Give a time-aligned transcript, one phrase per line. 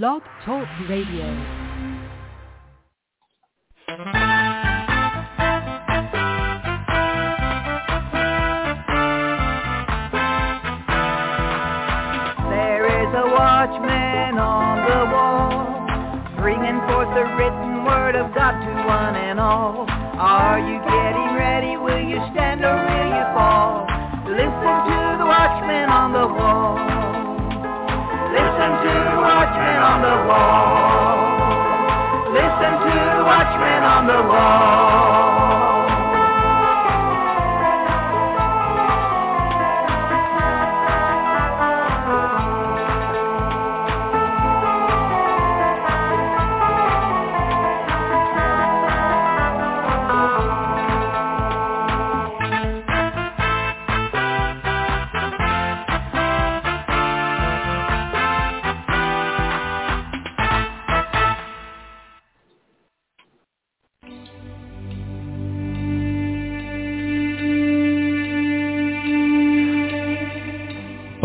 [0.00, 1.26] Blog Talk Radio.
[12.48, 15.76] There is a watchman on the wall,
[16.40, 19.84] bringing forth the written word of God to one and all.
[19.90, 21.76] Are you getting ready?
[21.76, 22.91] Will you stand or
[29.52, 31.12] watchman on the wall.
[32.32, 35.41] Listen to the watchman on the wall.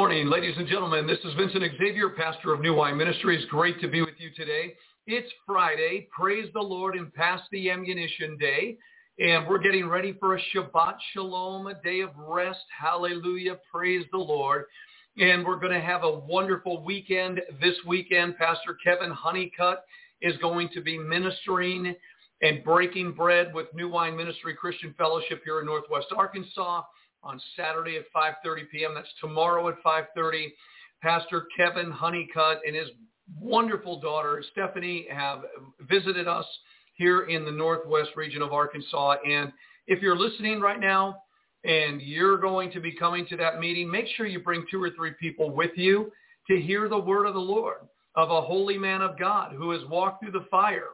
[0.00, 1.06] Morning, ladies and gentlemen.
[1.06, 3.44] This is Vincent Xavier, pastor of New Wine Ministries.
[3.50, 4.72] Great to be with you today.
[5.06, 6.08] It's Friday.
[6.10, 8.78] Praise the Lord and pass the ammunition day.
[9.18, 12.64] And we're getting ready for a Shabbat Shalom, a day of rest.
[12.80, 13.58] Hallelujah.
[13.70, 14.64] Praise the Lord.
[15.18, 18.38] And we're going to have a wonderful weekend this weekend.
[18.38, 19.84] Pastor Kevin Honeycutt
[20.22, 21.94] is going to be ministering
[22.40, 26.84] and breaking bread with New Wine Ministry Christian Fellowship here in Northwest Arkansas
[27.22, 28.94] on Saturday at 5.30 p.m.
[28.94, 30.48] That's tomorrow at 5.30.
[31.02, 32.88] Pastor Kevin Honeycutt and his
[33.38, 35.42] wonderful daughter Stephanie have
[35.88, 36.46] visited us
[36.94, 39.16] here in the Northwest region of Arkansas.
[39.26, 39.52] And
[39.86, 41.22] if you're listening right now
[41.64, 44.90] and you're going to be coming to that meeting, make sure you bring two or
[44.90, 46.12] three people with you
[46.48, 49.80] to hear the word of the Lord of a holy man of God who has
[49.88, 50.88] walked through the fire.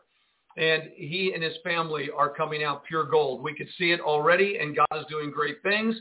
[0.57, 3.43] And he and his family are coming out pure gold.
[3.43, 5.95] We could see it already, and God is doing great things.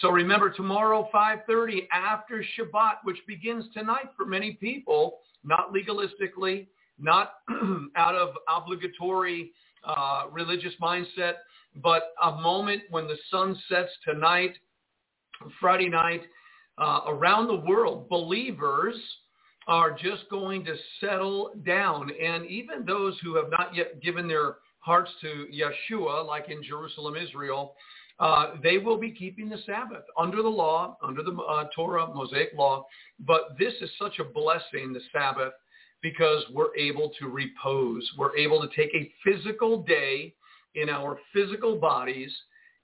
[0.00, 6.66] So remember, tomorrow, 5.30, after Shabbat, which begins tonight for many people, not legalistically,
[6.98, 7.34] not
[7.96, 9.52] out of obligatory
[9.84, 11.34] uh, religious mindset,
[11.82, 14.54] but a moment when the sun sets tonight,
[15.60, 16.22] Friday night,
[16.78, 18.94] uh, around the world, believers
[19.68, 22.10] are just going to settle down.
[22.20, 27.14] And even those who have not yet given their hearts to Yeshua, like in Jerusalem,
[27.16, 27.74] Israel,
[28.18, 32.50] uh, they will be keeping the Sabbath under the law, under the uh, Torah, Mosaic
[32.56, 32.84] law.
[33.20, 35.54] But this is such a blessing, the Sabbath,
[36.02, 38.08] because we're able to repose.
[38.18, 40.34] We're able to take a physical day
[40.74, 42.32] in our physical bodies.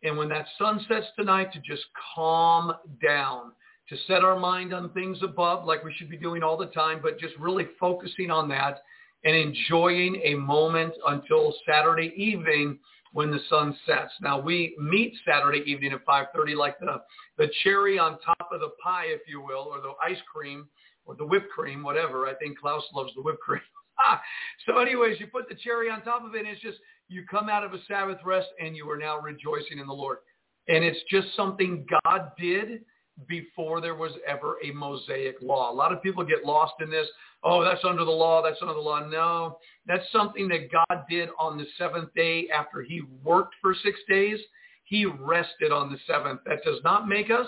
[0.02, 1.84] And when that sun sets tonight, to just
[2.14, 2.72] calm
[3.02, 3.52] down,
[3.88, 7.00] to set our mind on things above like we should be doing all the time,
[7.02, 8.82] but just really focusing on that
[9.24, 12.78] and enjoying a moment until Saturday evening
[13.12, 14.12] when the sun sets.
[14.20, 17.00] Now we meet Saturday evening at 5.30 like the,
[17.38, 20.68] the cherry on top of the pie, if you will, or the ice cream
[21.04, 22.26] or the whipped cream, whatever.
[22.26, 23.62] I think Klaus loves the whipped cream.
[24.66, 26.78] so anyways, you put the cherry on top of it and it's just,
[27.08, 30.18] you come out of a Sabbath rest and you are now rejoicing in the Lord.
[30.68, 32.82] And it's just something God did
[33.26, 35.70] before there was ever a Mosaic law.
[35.70, 37.06] A lot of people get lost in this.
[37.42, 38.42] Oh, that's under the law.
[38.42, 39.06] That's under the law.
[39.06, 43.98] No, that's something that God did on the seventh day after he worked for six
[44.08, 44.38] days.
[44.84, 46.40] He rested on the seventh.
[46.46, 47.46] That does not make us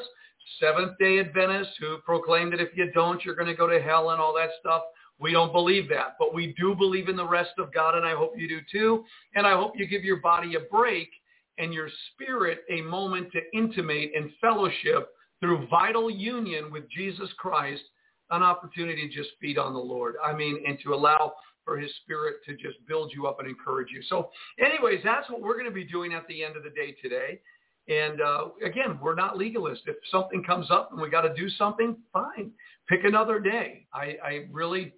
[0.59, 4.11] Seventh day Adventists who proclaim that if you don't, you're going to go to hell
[4.11, 4.83] and all that stuff.
[5.19, 8.15] We don't believe that, but we do believe in the rest of God, and I
[8.15, 9.05] hope you do too.
[9.35, 11.11] And I hope you give your body a break
[11.59, 17.83] and your spirit a moment to intimate and fellowship through vital union with Jesus Christ,
[18.31, 20.15] an opportunity to just feed on the Lord.
[20.25, 21.33] I mean, and to allow
[21.65, 24.03] for his spirit to just build you up and encourage you.
[24.09, 26.97] So anyways, that's what we're going to be doing at the end of the day
[27.03, 27.41] today.
[27.89, 29.87] And uh, again, we're not legalists.
[29.87, 32.53] If something comes up and we got to do something, fine.
[32.89, 33.87] Pick another day.
[33.93, 34.95] I, I really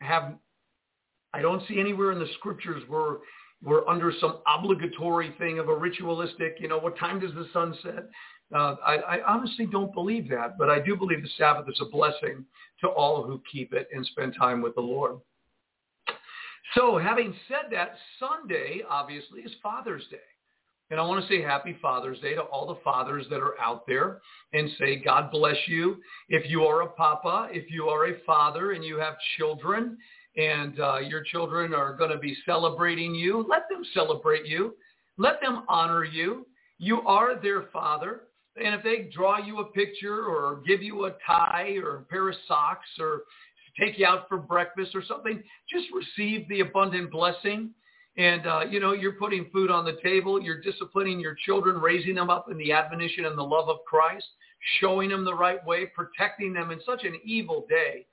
[0.00, 0.34] have,
[1.34, 3.18] I don't see anywhere in the scriptures where
[3.62, 7.76] we're under some obligatory thing of a ritualistic, you know, what time does the sun
[7.82, 8.08] set?
[8.54, 11.90] Uh, I, I honestly don't believe that, but I do believe the Sabbath is a
[11.90, 12.44] blessing
[12.80, 15.18] to all who keep it and spend time with the Lord.
[16.74, 20.16] So having said that, Sunday obviously is Father's Day.
[20.90, 23.86] And I want to say happy Father's Day to all the fathers that are out
[23.86, 24.20] there
[24.52, 25.96] and say, God bless you.
[26.28, 29.96] If you are a papa, if you are a father and you have children
[30.36, 34.74] and uh, your children are going to be celebrating you, let them celebrate you.
[35.16, 36.46] Let them honor you.
[36.78, 38.24] You are their father.
[38.56, 42.28] And if they draw you a picture or give you a tie or a pair
[42.28, 43.22] of socks or
[43.80, 47.70] take you out for breakfast or something, just receive the abundant blessing.
[48.18, 50.40] And, uh, you know, you're putting food on the table.
[50.40, 54.26] You're disciplining your children, raising them up in the admonition and the love of Christ,
[54.80, 58.06] showing them the right way, protecting them in such an evil day.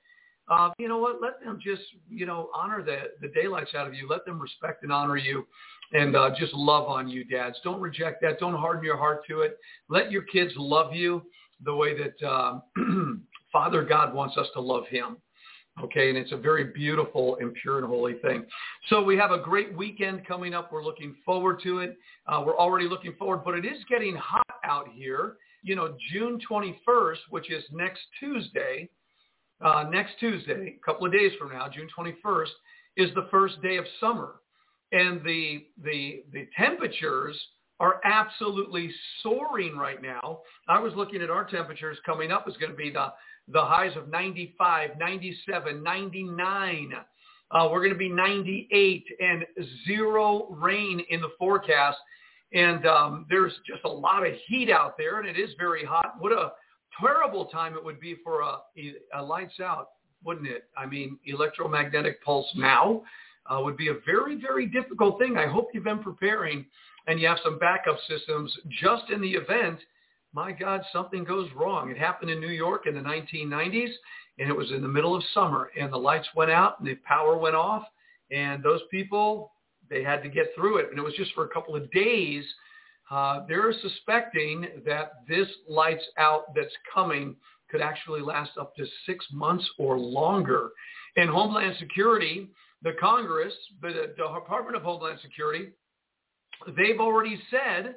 [0.48, 1.20] Uh, you know what?
[1.20, 4.08] Let them just, you know, honor the, the daylights out of you.
[4.08, 5.46] Let them respect and honor you
[5.92, 7.56] and uh, just love on you, dads.
[7.64, 8.38] Don't reject that.
[8.38, 9.58] Don't harden your heart to it.
[9.88, 11.22] Let your kids love you
[11.64, 12.60] the way that uh,
[13.52, 15.16] Father God wants us to love him.
[15.82, 18.44] Okay, and it's a very beautiful and pure and holy thing.
[18.88, 20.72] So we have a great weekend coming up.
[20.72, 21.96] We're looking forward to it.
[22.26, 25.36] Uh, we're already looking forward, but it is getting hot out here.
[25.62, 28.90] You know, June 21st, which is next Tuesday,
[29.64, 32.48] uh, next Tuesday, a couple of days from now, June 21st,
[32.96, 34.39] is the first day of summer
[34.92, 37.38] and the the the temperatures
[37.78, 38.90] are absolutely
[39.22, 40.40] soaring right now.
[40.68, 43.06] I was looking at our temperatures coming up is going to be the
[43.48, 46.92] the highs of 95, 97, 99.
[47.50, 49.44] Uh, we're going to be 98 and
[49.86, 51.98] zero rain in the forecast.
[52.52, 56.14] And um, there's just a lot of heat out there, and it is very hot.
[56.18, 56.52] What a
[57.00, 58.58] terrible time it would be for a,
[59.14, 59.88] a lights out,
[60.24, 60.64] wouldn't it?
[60.76, 63.02] I mean, electromagnetic pulse now
[63.46, 65.36] uh, would be a very, very difficult thing.
[65.36, 66.64] I hope you've been preparing
[67.06, 69.78] and you have some backup systems just in the event,
[70.32, 71.90] my God, something goes wrong.
[71.90, 73.90] It happened in New York in the 1990s,
[74.38, 76.94] and it was in the middle of summer, and the lights went out and the
[76.96, 77.82] power went off,
[78.30, 79.52] and those people,
[79.88, 80.90] they had to get through it.
[80.90, 82.44] And it was just for a couple of days.
[83.10, 87.34] Uh, they're suspecting that this lights out that's coming
[87.68, 90.70] could actually last up to six months or longer.
[91.16, 92.50] And Homeland Security
[92.82, 95.70] the Congress, the Department of Homeland Security,
[96.76, 97.96] they've already said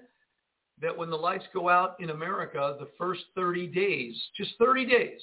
[0.81, 5.21] that when the lights go out in America, the first 30 days, just 30 days,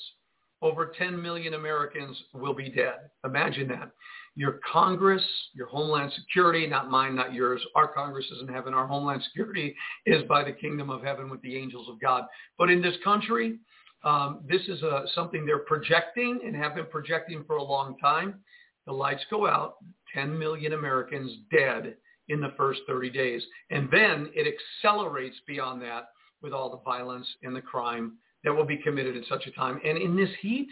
[0.62, 3.10] over 10 million Americans will be dead.
[3.24, 3.90] Imagine that.
[4.36, 5.24] Your Congress,
[5.54, 7.60] your Homeland Security, not mine, not yours.
[7.74, 8.74] Our Congress is in heaven.
[8.74, 9.74] Our Homeland Security
[10.06, 12.24] is by the kingdom of heaven with the angels of God.
[12.58, 13.58] But in this country,
[14.04, 18.40] um, this is a, something they're projecting and have been projecting for a long time.
[18.86, 19.76] The lights go out,
[20.14, 21.96] 10 million Americans dead
[22.28, 23.42] in the first 30 days.
[23.70, 26.08] And then it accelerates beyond that
[26.42, 29.80] with all the violence and the crime that will be committed at such a time.
[29.84, 30.68] And in this heat,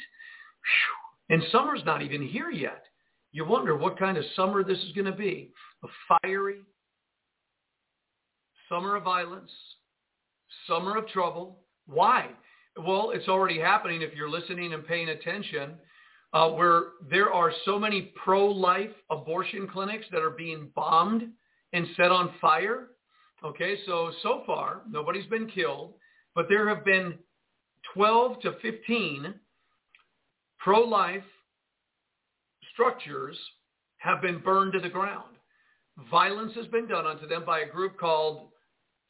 [1.29, 2.85] and summer's not even here yet.
[3.33, 5.53] You wonder what kind of summer this is going to be.
[5.85, 6.61] A fiery
[8.69, 9.51] summer of violence,
[10.67, 11.61] summer of trouble.
[11.87, 12.31] Why?
[12.77, 15.75] Well, it's already happening if you're listening and paying attention
[16.33, 21.29] uh, where there are so many pro-life abortion clinics that are being bombed
[21.73, 22.89] and set on fire.
[23.45, 25.95] Okay, so so far nobody's been killed,
[26.35, 27.15] but there have been
[27.95, 29.35] 12 to 15
[30.59, 31.23] pro-life
[32.73, 33.37] structures
[33.99, 35.37] have been burned to the ground.
[36.11, 38.49] Violence has been done unto them by a group called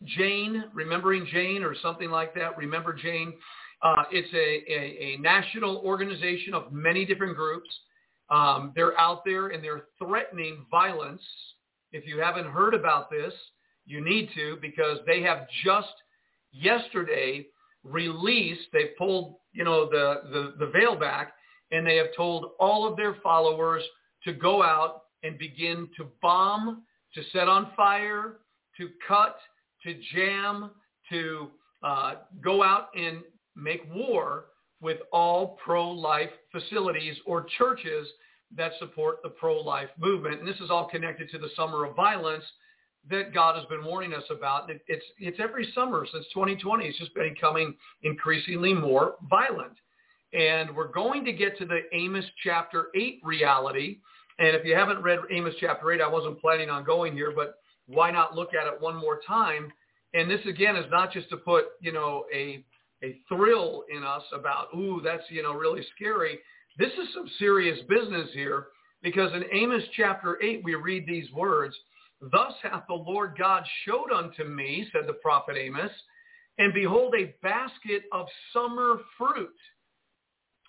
[0.04, 2.56] Jane, Remembering Jane or something like that.
[2.56, 3.34] Remember Jane.
[3.82, 7.68] Uh, it's a, a, a, national organization of many different groups.
[8.28, 11.22] Um, they're out there and they're threatening violence.
[11.92, 13.32] If you haven't heard about this,
[13.86, 15.92] you need to because they have just
[16.52, 17.46] yesterday
[17.84, 21.32] released, they pulled, you know, the, the, the veil back
[21.70, 23.82] and they have told all of their followers
[24.24, 26.82] to go out and begin to bomb,
[27.14, 28.38] to set on fire,
[28.76, 29.38] to cut,
[29.84, 30.70] to jam,
[31.10, 31.48] to
[31.82, 33.22] uh, go out and
[33.58, 34.46] make war
[34.80, 38.08] with all pro-life facilities or churches
[38.56, 40.38] that support the pro-life movement.
[40.40, 42.44] And this is all connected to the summer of violence
[43.10, 44.70] that God has been warning us about.
[44.70, 46.86] It, it's, it's every summer since 2020.
[46.86, 49.72] It's just been becoming increasingly more violent.
[50.32, 53.98] And we're going to get to the Amos chapter 8 reality
[54.38, 57.56] And if you haven't read Amos chapter 8, I wasn't planning on going here, but
[57.86, 59.72] why not look at it one more time?
[60.14, 62.64] And this again is not just to put, you know, a
[63.02, 66.38] a thrill in us about, ooh, that's, you know, really scary.
[66.78, 68.68] This is some serious business here
[69.02, 71.74] because in Amos chapter 8 we read these words,
[72.20, 75.90] Thus hath the Lord God showed unto me, said the prophet Amos,
[76.58, 79.54] and behold a basket of summer fruit.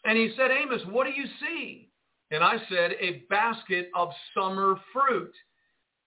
[0.06, 1.90] And he said, Amos, what do you see?
[2.32, 5.34] And I said, a basket of summer fruit.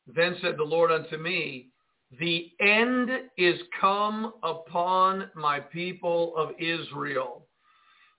[0.07, 1.72] Then said the Lord unto me,
[2.19, 7.47] the end is come upon my people of Israel.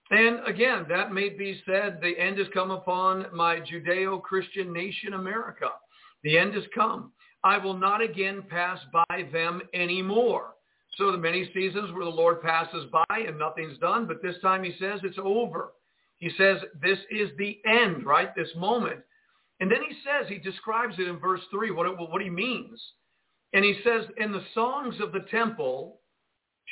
[0.10, 5.70] And again, that may be said, the end has come upon my Judeo-Christian nation, America.
[6.24, 7.12] The end has come.
[7.44, 10.54] I will not again pass by them anymore.
[10.98, 14.64] So the many seasons where the Lord passes by and nothing's done, but this time
[14.64, 15.74] he says it's over.
[16.18, 18.34] He says this is the end, right?
[18.36, 19.00] This moment.
[19.60, 22.82] And then he says, he describes it in verse 3, what, it, what he means.
[23.54, 26.00] And he says, and the songs of the temple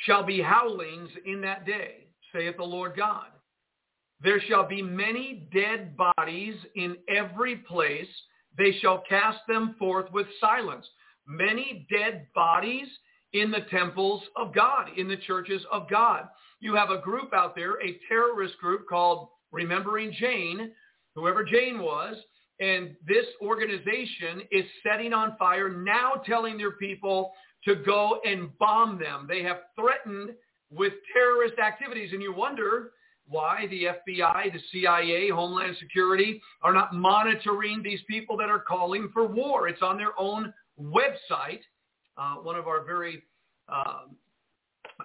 [0.04, 3.26] shall be howlings in that day, saith the Lord God.
[4.20, 8.08] There shall be many dead bodies in every place.
[8.56, 10.86] They shall cast them forth with silence.
[11.26, 12.88] Many dead bodies
[13.32, 16.28] in the temples of God, in the churches of God.
[16.60, 20.70] You have a group out there, a terrorist group called Remembering Jane,
[21.14, 22.16] whoever Jane was,
[22.62, 27.32] and this organization is setting on fire, now telling their people
[27.64, 29.26] to go and bomb them.
[29.28, 30.30] They have threatened
[30.70, 32.10] with terrorist activities.
[32.12, 32.92] And you wonder
[33.26, 39.10] why the FBI, the CIA, Homeland Security are not monitoring these people that are calling
[39.12, 39.68] for war.
[39.68, 41.60] It's on their own website.
[42.16, 43.24] Uh, one of our very
[43.68, 44.02] uh,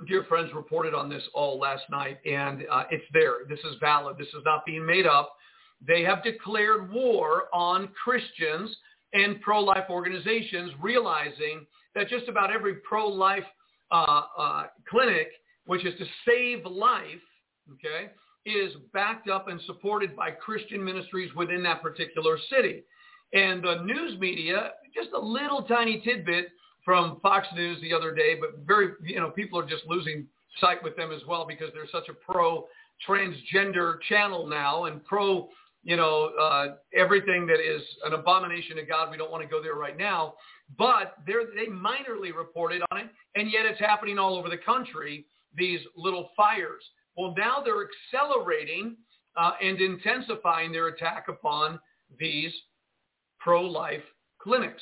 [0.07, 3.45] dear friends reported on this all last night, and uh, it's there.
[3.49, 4.17] This is valid.
[4.19, 5.36] This is not being made up.
[5.85, 8.75] They have declared war on Christians
[9.13, 11.65] and pro-life organizations, realizing
[11.95, 13.43] that just about every pro-life
[13.91, 15.29] uh, uh, clinic,
[15.65, 17.03] which is to save life,
[17.73, 18.11] okay,
[18.45, 22.83] is backed up and supported by Christian ministries within that particular city.
[23.33, 26.49] And the news media, just a little tiny tidbit
[26.85, 30.25] from Fox News the other day, but very, you know, people are just losing
[30.61, 32.65] sight with them as well because they're such a pro
[33.07, 35.49] transgender channel now and pro
[35.87, 39.09] you know, uh, everything that is an abomination to God.
[39.09, 40.33] We don't want to go there right now.
[40.77, 45.25] But they minorly reported on it, and yet it's happening all over the country,
[45.55, 46.83] these little fires.
[47.15, 48.97] Well, now they're accelerating
[49.37, 51.79] uh, and intensifying their attack upon
[52.19, 52.51] these
[53.39, 54.03] pro-life
[54.41, 54.81] clinics.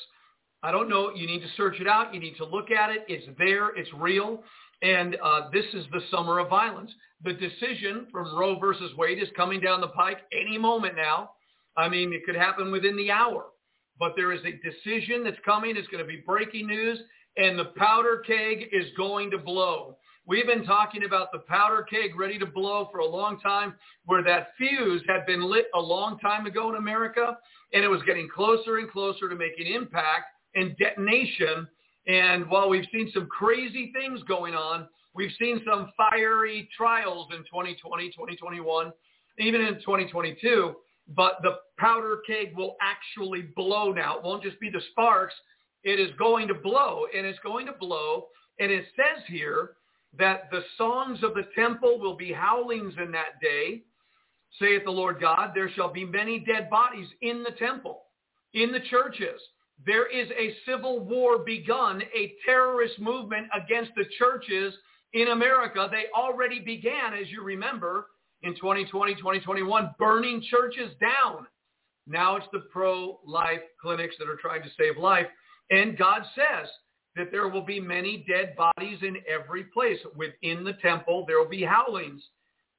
[0.63, 1.11] I don't know.
[1.13, 2.15] You need to search it out.
[2.15, 3.05] You need to look at it.
[3.07, 3.75] It's there.
[3.75, 4.41] It's real.
[4.81, 6.91] And uh, this is the summer of violence.
[7.23, 11.31] The decision from Roe versus Wade is coming down the pike any moment now.
[11.77, 13.45] I mean, it could happen within the hour.
[13.97, 15.77] But there is a decision that's coming.
[15.77, 16.99] It's going to be breaking news.
[17.37, 19.97] And the powder keg is going to blow.
[20.27, 24.23] We've been talking about the powder keg ready to blow for a long time, where
[24.23, 27.37] that fuse had been lit a long time ago in America,
[27.73, 31.67] and it was getting closer and closer to making impact and detonation
[32.07, 37.39] and while we've seen some crazy things going on, we've seen some fiery trials in
[37.39, 38.93] 2020, 2021,
[39.39, 40.75] even in 2022.
[41.15, 44.17] But the powder keg will actually blow now.
[44.17, 45.33] It won't just be the sparks.
[45.83, 48.27] It is going to blow, and it's going to blow.
[48.59, 49.71] And it says here
[50.17, 53.83] that the songs of the temple will be howlings in that day,
[54.59, 55.51] saith the Lord God.
[55.53, 58.03] There shall be many dead bodies in the temple,
[58.53, 59.39] in the churches
[59.83, 64.73] there is a civil war begun, a terrorist movement against the churches
[65.13, 65.87] in America.
[65.91, 68.07] They already began, as you remember,
[68.43, 71.47] in 2020, 2021, burning churches down.
[72.07, 75.25] Now it's the pro-life clinics that are trying to save life.
[75.71, 76.69] And God says
[77.15, 79.97] that there will be many dead bodies in every place.
[80.15, 82.21] Within the temple, there will be howlings.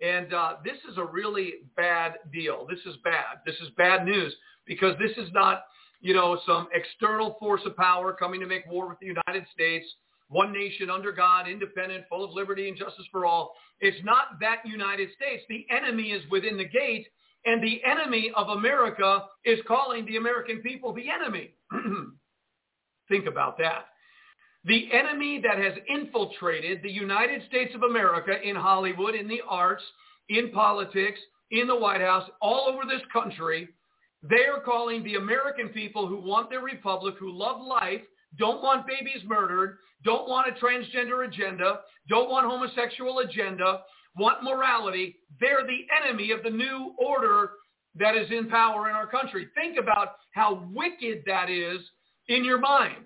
[0.01, 2.67] And uh, this is a really bad deal.
[2.69, 3.41] This is bad.
[3.45, 4.35] This is bad news
[4.67, 5.65] because this is not
[6.01, 9.87] you know, some external force of power coming to make war with the United States,
[10.29, 13.55] one nation under God, independent, full of liberty and justice for all.
[13.81, 15.45] It's not that United States.
[15.49, 17.07] The enemy is within the gate,
[17.45, 21.55] and the enemy of America is calling the American people the enemy.
[23.09, 23.87] Think about that.
[24.65, 29.85] The enemy that has infiltrated the United States of America in Hollywood, in the arts,
[30.29, 31.21] in politics,
[31.53, 33.69] in the White House, all over this country
[34.23, 38.01] they are calling the American people who want their republic, who love life,
[38.39, 43.83] don't want babies murdered, don't want a transgender agenda, don't want homosexual agenda,
[44.17, 45.17] want morality.
[45.41, 47.51] They're the enemy of the new order
[47.99, 49.49] that is in power in our country.
[49.55, 51.81] Think about how wicked that is
[52.29, 53.05] in your mind.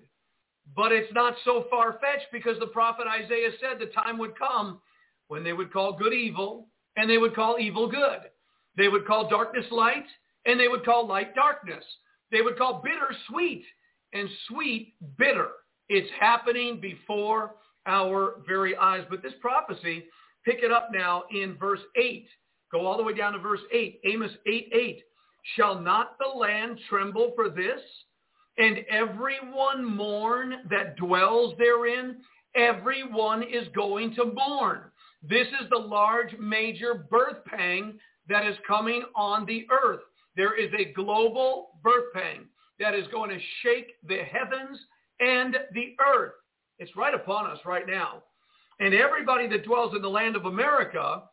[0.75, 4.79] But it's not so far-fetched because the prophet Isaiah said the time would come
[5.27, 8.29] when they would call good evil and they would call evil good.
[8.77, 10.05] They would call darkness light
[10.45, 11.83] and they would call light darkness.
[12.31, 13.63] They would call bitter sweet
[14.13, 15.49] and sweet bitter.
[15.89, 17.55] It's happening before
[17.85, 19.03] our very eyes.
[19.09, 20.05] But this prophecy,
[20.45, 22.27] pick it up now in verse 8.
[22.71, 23.99] Go all the way down to verse 8.
[24.05, 25.03] Amos 8, 8.
[25.55, 27.81] Shall not the land tremble for this?
[28.57, 32.17] And everyone mourn that dwells therein?
[32.55, 34.81] Everyone is going to mourn.
[35.27, 40.01] This is the large major birth pang that is coming on the earth.
[40.35, 42.45] There is a global birth pang
[42.79, 44.79] that is going to shake the heavens
[45.19, 46.33] and the earth.
[46.79, 48.23] It's right upon us right now.
[48.79, 51.23] And everybody that dwells in the land of America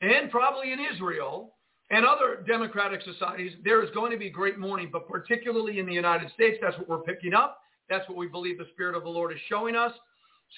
[0.00, 1.54] and probably in Israel
[1.90, 5.92] and other democratic societies, there is going to be great mourning, but particularly in the
[5.92, 7.58] United States, that's what we're picking up.
[7.88, 9.92] That's what we believe the Spirit of the Lord is showing us.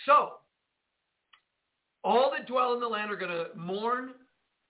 [0.04, 0.32] So,
[2.04, 4.10] all that dwell in the land are going to mourn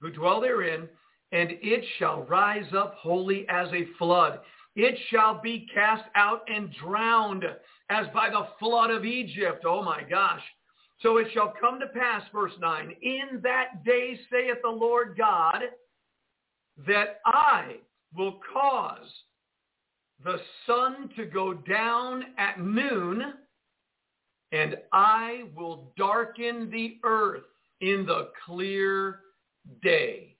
[0.00, 0.88] who dwell therein,
[1.32, 4.40] and it shall rise up wholly as a flood.
[4.74, 7.44] It shall be cast out and drowned
[7.88, 9.64] as by the flood of Egypt.
[9.66, 10.42] Oh my gosh.
[11.00, 15.58] So it shall come to pass, verse 9, in that day saith the Lord God,
[16.86, 17.76] that I
[18.16, 19.08] will cause
[20.24, 23.34] the sun to go down at noon,
[24.52, 27.44] and I will darken the earth
[27.80, 29.20] in the clear
[29.82, 30.35] day.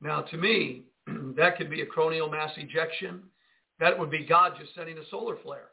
[0.00, 0.84] Now, to me,
[1.36, 3.22] that could be a coronal mass ejection.
[3.78, 5.70] That would be God just sending a solar flare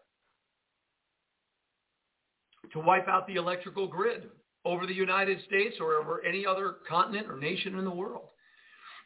[2.71, 4.29] to wipe out the electrical grid
[4.65, 8.29] over the United States or over any other continent or nation in the world.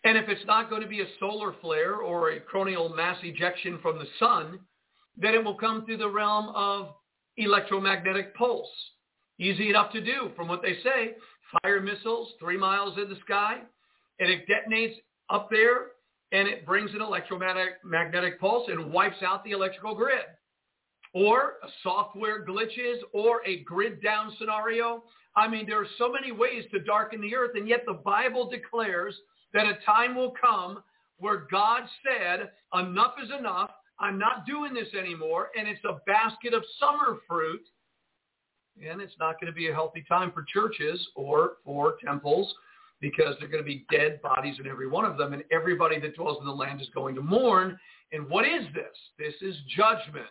[0.03, 3.77] And if it's not going to be a solar flare or a coronal mass ejection
[3.81, 4.59] from the sun,
[5.15, 6.95] then it will come through the realm of
[7.37, 8.67] electromagnetic pulse.
[9.39, 11.15] Easy enough to do from what they say.
[11.61, 13.59] Fire missiles three miles in the sky,
[14.19, 14.95] and it detonates
[15.31, 15.87] up there,
[16.31, 20.25] and it brings an electromagnetic pulse and wipes out the electrical grid
[21.13, 25.03] or software glitches or a grid down scenario.
[25.35, 28.49] I mean, there are so many ways to darken the earth, and yet the Bible
[28.49, 29.15] declares
[29.53, 30.83] that a time will come
[31.17, 33.71] where God said, enough is enough.
[33.99, 35.49] I'm not doing this anymore.
[35.57, 37.61] And it's a basket of summer fruit.
[38.83, 42.51] And it's not going to be a healthy time for churches or for temples
[43.01, 45.33] because they're going to be dead bodies in every one of them.
[45.33, 47.77] And everybody that dwells in the land is going to mourn.
[48.11, 48.95] And what is this?
[49.17, 50.25] This is judgment.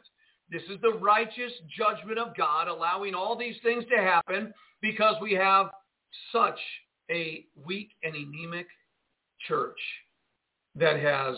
[0.51, 5.33] This is the righteous judgment of God allowing all these things to happen because we
[5.35, 5.67] have
[6.33, 6.59] such
[7.11, 8.67] a weak and anemic
[9.47, 9.79] church
[10.77, 11.37] that has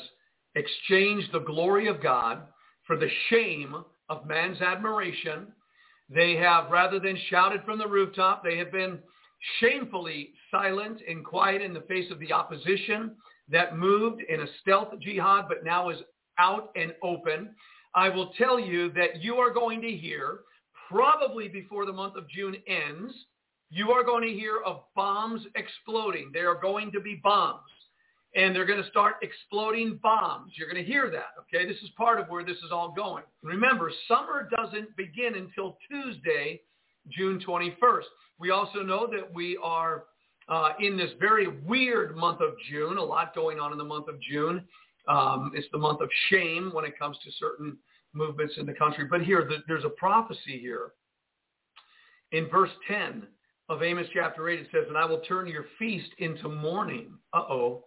[0.54, 2.42] exchanged the glory of God
[2.86, 3.74] for the shame
[4.08, 5.46] of man's admiration.
[6.08, 8.98] They have, rather than shouted from the rooftop, they have been
[9.60, 13.12] shamefully silent and quiet in the face of the opposition
[13.48, 15.98] that moved in a stealth jihad but now is
[16.38, 17.54] out and open.
[17.94, 20.40] I will tell you that you are going to hear,
[20.88, 23.12] probably before the month of June ends,
[23.70, 26.30] you are going to hear of bombs exploding.
[26.32, 27.60] There are going to be bombs.
[28.34, 30.52] And they're going to start exploding bombs.
[30.56, 31.68] You're going to hear that, okay?
[31.68, 33.24] This is part of where this is all going.
[33.42, 36.62] Remember, summer doesn't begin until Tuesday,
[37.10, 38.04] June 21st.
[38.42, 40.06] We also know that we are
[40.48, 44.08] uh, in this very weird month of June, a lot going on in the month
[44.08, 44.64] of June.
[45.06, 47.78] Um, it's the month of shame when it comes to certain
[48.12, 49.04] movements in the country.
[49.08, 50.90] But here, there's a prophecy here.
[52.32, 53.28] In verse 10
[53.68, 57.12] of Amos chapter 8, it says, And I will turn your feast into mourning.
[57.32, 57.84] Uh-oh.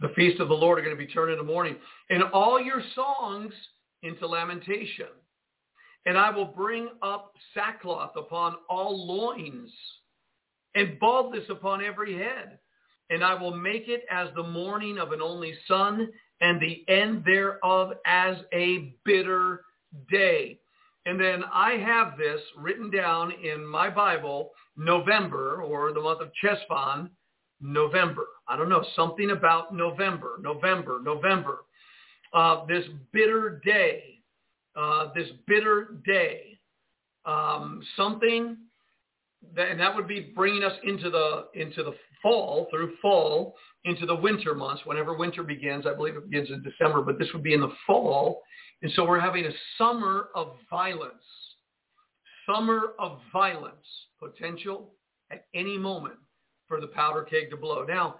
[0.00, 1.76] The feast of the Lord are going to be turned into mourning.
[2.10, 3.52] And all your songs
[4.02, 5.06] into lamentation.
[6.06, 9.70] And I will bring up sackcloth upon all loins
[10.74, 12.58] and baldness upon every head.
[13.10, 16.08] And I will make it as the mourning of an only son
[16.40, 19.62] and the end thereof as a bitter
[20.10, 20.58] day.
[21.06, 26.32] And then I have this written down in my Bible, November, or the month of
[26.42, 27.10] Cheshvan,
[27.60, 28.26] November.
[28.48, 31.58] I don't know, something about November, November, November.
[32.32, 34.15] Uh, this bitter day,
[34.76, 36.58] uh, this bitter day,
[37.24, 38.56] um, something,
[39.54, 44.04] that, and that would be bringing us into the into the fall through fall into
[44.04, 45.86] the winter months, whenever winter begins.
[45.86, 48.42] I believe it begins in December, but this would be in the fall.
[48.82, 51.14] And so we're having a summer of violence.
[52.46, 53.86] Summer of violence
[54.20, 54.92] potential
[55.30, 56.16] at any moment
[56.68, 57.84] for the powder keg to blow.
[57.84, 58.16] Now,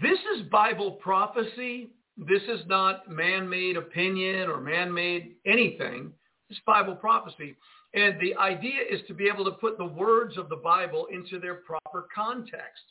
[0.00, 1.90] This is Bible prophecy.
[2.18, 6.12] This is not man-made opinion or man-made anything.
[6.50, 7.54] It's Bible prophecy.
[7.94, 11.38] And the idea is to be able to put the words of the Bible into
[11.38, 12.82] their proper context.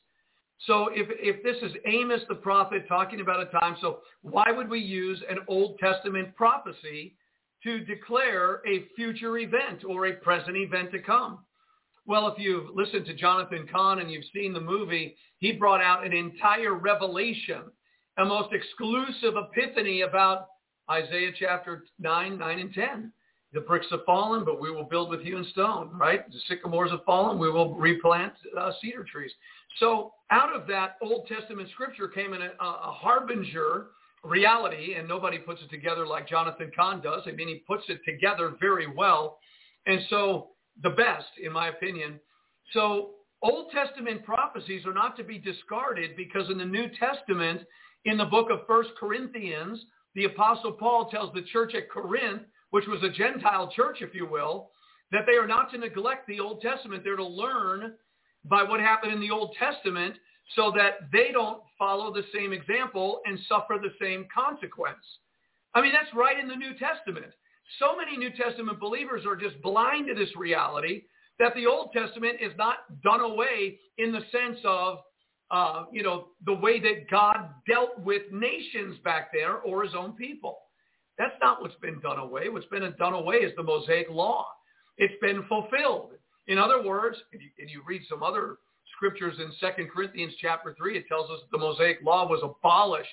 [0.65, 4.69] So if, if this is Amos the prophet talking about a time, so why would
[4.69, 7.15] we use an Old Testament prophecy
[7.63, 11.39] to declare a future event or a present event to come?
[12.05, 16.05] Well, if you've listened to Jonathan Cahn and you've seen the movie, he brought out
[16.05, 17.63] an entire revelation,
[18.17, 20.47] a most exclusive epiphany about
[20.89, 23.11] Isaiah chapter 9, 9 and 10.
[23.53, 26.29] The bricks have fallen, but we will build with hewn stone, right?
[26.29, 29.31] The sycamores have fallen, we will replant uh, cedar trees.
[29.79, 33.87] So out of that Old Testament scripture came a, a harbinger
[34.23, 37.21] reality, and nobody puts it together like Jonathan Cahn does.
[37.25, 39.39] I mean, he puts it together very well.
[39.85, 40.49] And so
[40.83, 42.19] the best, in my opinion.
[42.73, 47.61] So Old Testament prophecies are not to be discarded because in the New Testament,
[48.05, 49.79] in the book of First Corinthians,
[50.15, 54.27] the Apostle Paul tells the church at Corinth which was a Gentile church, if you
[54.27, 54.71] will,
[55.11, 57.03] that they are not to neglect the Old Testament.
[57.03, 57.93] They're to learn
[58.45, 60.15] by what happened in the Old Testament
[60.55, 65.03] so that they don't follow the same example and suffer the same consequence.
[65.73, 67.31] I mean, that's right in the New Testament.
[67.79, 71.03] So many New Testament believers are just blind to this reality
[71.39, 74.99] that the Old Testament is not done away in the sense of,
[75.51, 80.13] uh, you know, the way that God dealt with nations back there or his own
[80.13, 80.57] people.
[81.17, 82.49] That's not what's been done away.
[82.49, 84.47] What's been done away is the Mosaic law.
[84.97, 86.11] It's been fulfilled.
[86.47, 88.57] In other words, if you, if you read some other
[88.95, 93.09] scriptures in 2 Corinthians chapter 3, it tells us the Mosaic law was abolished.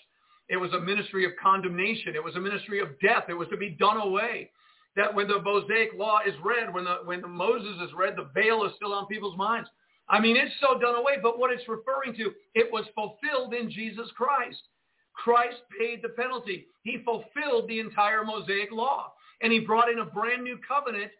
[0.48, 2.14] It was a ministry of condemnation.
[2.14, 3.24] It was a ministry of death.
[3.28, 4.50] It was to be done away.
[4.96, 8.28] That when the Mosaic law is read, when the, when the Moses is read, the
[8.34, 9.68] veil is still on people's minds.
[10.08, 13.70] I mean, it's so done away, but what it's referring to, it was fulfilled in
[13.70, 14.60] Jesus Christ.
[15.14, 16.66] Christ paid the penalty.
[16.82, 19.12] He fulfilled the entire Mosaic law.
[19.40, 21.10] And he brought in a brand new covenant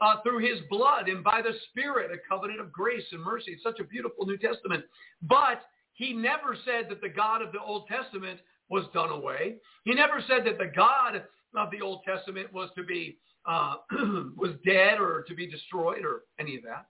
[0.00, 3.52] uh, through his blood and by the Spirit, a covenant of grace and mercy.
[3.52, 4.84] It's such a beautiful New Testament.
[5.22, 5.62] But
[5.94, 9.56] he never said that the God of the Old Testament was done away.
[9.84, 11.22] He never said that the God
[11.56, 13.76] of the Old Testament was to be uh,
[14.36, 16.86] was dead or to be destroyed or any of that.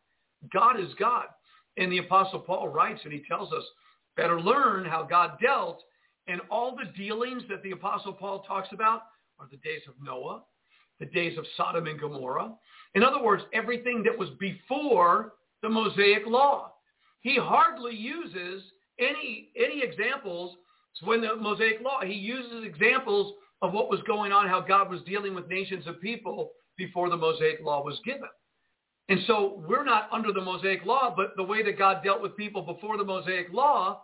[0.53, 1.27] God is God.
[1.77, 3.65] And the Apostle Paul writes and he tells us,
[4.17, 5.83] better learn how God dealt
[6.27, 9.03] and all the dealings that the Apostle Paul talks about
[9.39, 10.43] are the days of Noah,
[10.99, 12.53] the days of Sodom and Gomorrah.
[12.95, 16.73] In other words, everything that was before the Mosaic law.
[17.21, 18.63] He hardly uses
[18.99, 20.57] any, any examples
[21.03, 25.03] when the Mosaic law, he uses examples of what was going on, how God was
[25.03, 28.29] dealing with nations of people before the Mosaic law was given.
[29.09, 32.37] And so we're not under the Mosaic law, but the way that God dealt with
[32.37, 34.03] people before the Mosaic law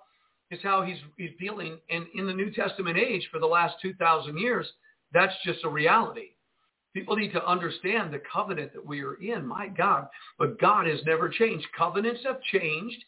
[0.51, 1.79] is how he's, he's dealing.
[1.91, 4.67] And in the New Testament age for the last 2,000 years,
[5.13, 6.29] that's just a reality.
[6.95, 9.47] People need to understand the covenant that we are in.
[9.47, 10.09] My God.
[10.39, 11.67] But God has never changed.
[11.77, 13.03] Covenants have changed.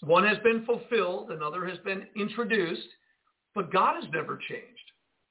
[0.00, 1.30] One has been fulfilled.
[1.30, 2.88] Another has been introduced.
[3.54, 4.64] But God has never changed.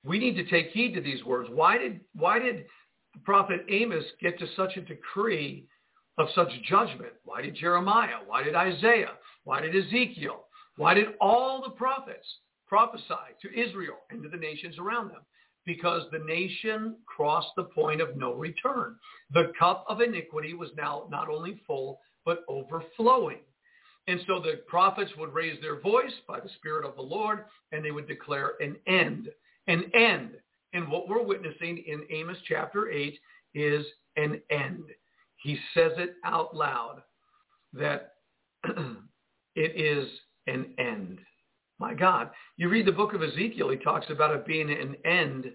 [0.06, 1.50] We need to take heed to these words.
[1.52, 2.66] Why did, why did
[3.14, 5.68] the prophet Amos get to such a decree
[6.18, 7.14] of such judgment?
[7.24, 8.18] Why did Jeremiah?
[8.26, 9.14] Why did Isaiah?
[9.44, 10.46] Why did Ezekiel?
[10.78, 12.28] Why did all the prophets
[12.68, 13.04] prophesy
[13.42, 15.22] to Israel and to the nations around them?
[15.66, 18.96] Because the nation crossed the point of no return.
[19.34, 23.40] The cup of iniquity was now not only full, but overflowing.
[24.08, 27.84] And so the prophets would raise their voice by the Spirit of the Lord, and
[27.84, 29.30] they would declare an end.
[29.68, 30.32] An end.
[30.90, 33.18] What we're witnessing in Amos chapter 8
[33.54, 33.86] is
[34.18, 34.86] an end.
[35.38, 37.02] He says it out loud
[37.74, 38.14] that
[38.64, 38.76] it
[39.56, 40.08] is
[40.48, 41.20] an end.
[41.80, 42.30] My God.
[42.58, 45.52] You read the book of Ezekiel, he talks about it being an end.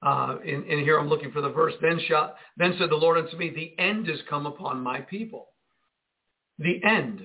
[0.00, 1.74] Uh, here I'm looking for the verse.
[1.82, 5.48] Then, shall, then said the Lord unto me, the end is come upon my people.
[6.58, 7.22] The end.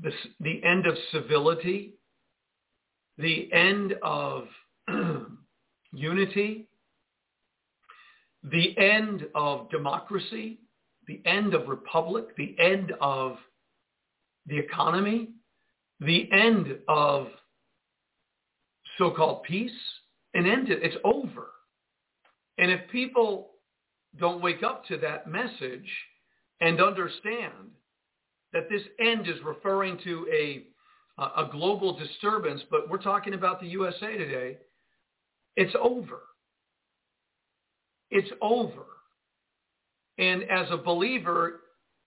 [0.00, 1.94] The, the end of civility.
[3.18, 4.44] The end of
[5.92, 6.68] unity.
[8.44, 10.60] The end of democracy.
[11.06, 12.36] The end of republic.
[12.36, 13.36] The end of
[14.46, 15.30] the economy
[16.00, 17.28] the end of
[18.98, 19.70] so-called peace
[20.34, 20.78] and ended.
[20.82, 21.48] It's over.
[22.58, 23.50] And if people
[24.18, 25.88] don't wake up to that message
[26.60, 27.70] and understand
[28.52, 30.64] that this end is referring to a,
[31.18, 34.56] a global disturbance, but we're talking about the USA today,
[35.56, 36.20] it's over.
[38.10, 38.86] It's over.
[40.18, 41.60] And as a believer,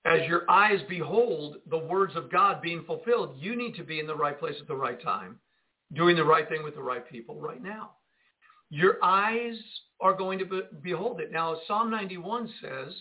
[0.05, 4.07] as your eyes behold the words of God being fulfilled, you need to be in
[4.07, 5.39] the right place at the right time,
[5.93, 7.91] doing the right thing with the right people right now.
[8.69, 9.55] Your eyes
[10.01, 11.31] are going to be, behold it.
[11.31, 12.93] Now, Psalm 91 says,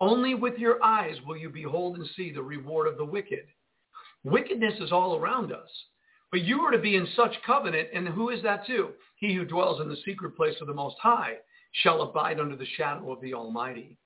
[0.00, 3.46] only with your eyes will you behold and see the reward of the wicked.
[4.24, 5.70] Wickedness is all around us.
[6.30, 8.90] But you are to be in such covenant, and who is that too?
[9.16, 11.34] He who dwells in the secret place of the Most High
[11.72, 13.96] shall abide under the shadow of the Almighty.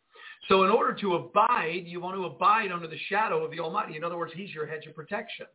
[0.49, 3.97] So in order to abide, you want to abide under the shadow of the Almighty.
[3.97, 5.47] In other words, he's your hedge of protection.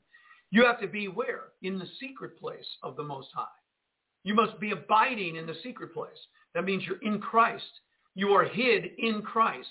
[0.51, 1.49] You have to be where?
[1.61, 3.45] In the secret place of the Most High.
[4.23, 6.17] You must be abiding in the secret place.
[6.53, 7.63] That means you're in Christ.
[8.15, 9.69] You are hid in Christ.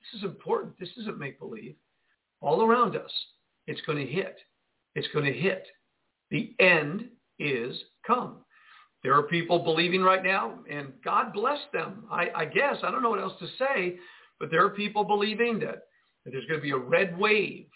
[0.00, 0.78] This is important.
[0.78, 1.76] This isn't make-believe.
[2.40, 3.12] All around us,
[3.66, 4.36] it's going to hit.
[4.94, 5.66] It's going to hit.
[6.30, 7.08] The end
[7.38, 8.38] is come.
[9.02, 12.04] There are people believing right now, and God bless them.
[12.10, 13.98] I, I guess, I don't know what else to say,
[14.40, 15.84] but there are people believing that,
[16.24, 17.66] that there's going to be a red wave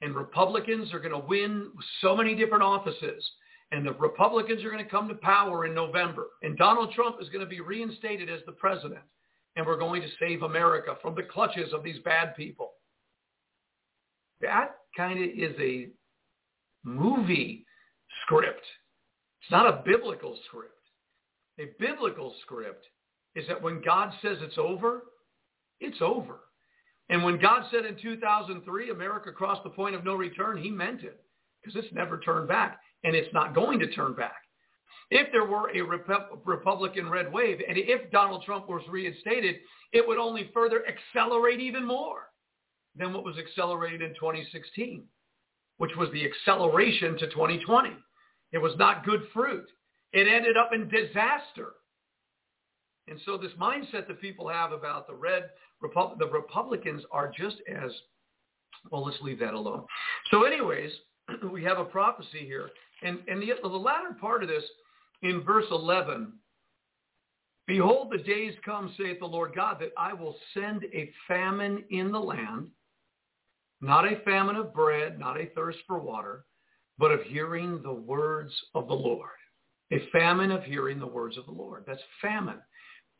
[0.00, 3.28] and Republicans are going to win so many different offices
[3.72, 7.28] and the Republicans are going to come to power in November and Donald Trump is
[7.28, 9.02] going to be reinstated as the president
[9.56, 12.72] and we're going to save America from the clutches of these bad people.
[14.40, 15.88] That kind of is a
[16.84, 17.66] movie
[18.24, 18.64] script.
[19.42, 20.74] It's not a biblical script.
[21.60, 22.84] A biblical script
[23.34, 25.04] is that when God says it's over,
[25.80, 26.40] it's over.
[27.08, 31.02] And when God said in 2003, America crossed the point of no return, he meant
[31.02, 31.22] it
[31.62, 34.36] because it's never turned back and it's not going to turn back.
[35.10, 39.56] If there were a Rep- Republican red wave and if Donald Trump was reinstated,
[39.92, 42.28] it would only further accelerate even more
[42.94, 45.04] than what was accelerated in 2016,
[45.78, 47.90] which was the acceleration to 2020.
[48.52, 49.66] It was not good fruit.
[50.12, 51.74] It ended up in disaster.
[53.08, 55.50] And so this mindset that people have about the red,
[55.82, 57.90] Repu- the Republicans are just as,
[58.90, 59.84] well, let's leave that alone.
[60.30, 60.90] So anyways,
[61.52, 62.70] we have a prophecy here.
[63.02, 64.64] And, and the, the latter part of this
[65.22, 66.32] in verse 11,
[67.66, 72.10] Behold, the days come, saith the Lord God, that I will send a famine in
[72.10, 72.68] the land,
[73.82, 76.46] not a famine of bread, not a thirst for water,
[76.98, 79.30] but of hearing the words of the Lord.
[79.92, 81.84] A famine of hearing the words of the Lord.
[81.86, 82.58] That's famine.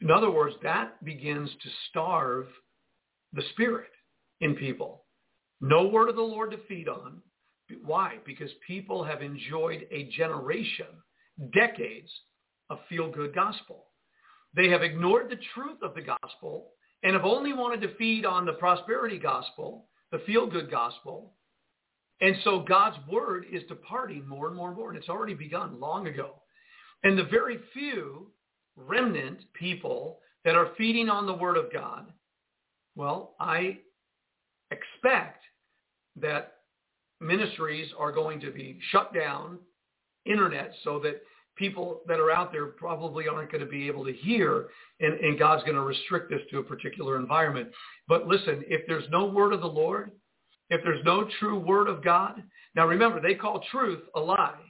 [0.00, 2.46] In other words, that begins to starve
[3.32, 3.90] the spirit
[4.40, 5.04] in people.
[5.60, 7.20] No word of the Lord to feed on.
[7.84, 8.16] Why?
[8.24, 10.86] Because people have enjoyed a generation,
[11.52, 12.10] decades
[12.70, 13.86] of feel-good gospel.
[14.54, 16.70] They have ignored the truth of the gospel
[17.02, 21.34] and have only wanted to feed on the prosperity gospel, the feel-good gospel.
[22.20, 24.90] And so God's word is departing more and more and more.
[24.90, 26.34] And it's already begun long ago.
[27.04, 28.28] And the very few
[28.76, 32.12] remnant people that are feeding on the word of God,
[32.96, 33.78] well, I
[34.70, 35.42] expect
[36.16, 36.54] that
[37.20, 39.58] ministries are going to be shut down,
[40.24, 41.22] internet, so that
[41.56, 44.66] people that are out there probably aren't going to be able to hear,
[45.00, 47.68] and, and God's going to restrict this to a particular environment.
[48.06, 50.12] But listen, if there's no word of the Lord,
[50.70, 52.42] if there's no true word of God,
[52.74, 54.60] now remember, they call truth a lie,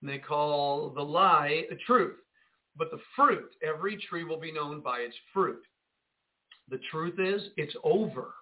[0.00, 2.16] and they call the lie a truth.
[2.76, 5.62] But the fruit, every tree will be known by its fruit.
[6.68, 8.34] The truth is, it's over.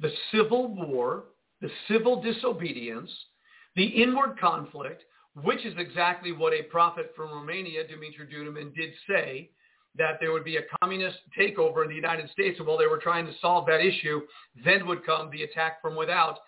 [0.00, 1.24] The civil war,
[1.60, 3.10] the civil disobedience,
[3.74, 5.02] the inward conflict,
[5.42, 9.50] which is exactly what a prophet from Romania, Dumitru Duduman, did say,
[9.96, 12.98] that there would be a communist takeover in the United States, and while they were
[12.98, 14.22] trying to solve that issue,
[14.64, 16.38] then would come the attack from without.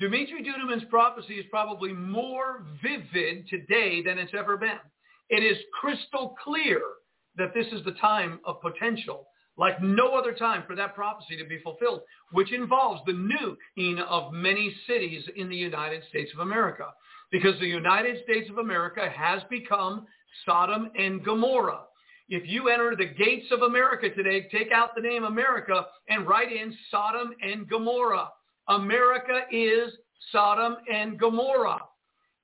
[0.00, 4.78] Dumitru Duduman's prophecy is probably more vivid today than it's ever been.
[5.30, 6.80] It is crystal clear
[7.36, 11.44] that this is the time of potential, like no other time for that prophecy to
[11.44, 12.00] be fulfilled,
[12.32, 16.88] which involves the nuking of many cities in the United States of America.
[17.30, 20.06] Because the United States of America has become
[20.44, 21.82] Sodom and Gomorrah.
[22.28, 26.52] If you enter the gates of America today, take out the name America and write
[26.52, 28.30] in Sodom and Gomorrah.
[28.68, 29.92] America is
[30.32, 31.82] Sodom and Gomorrah.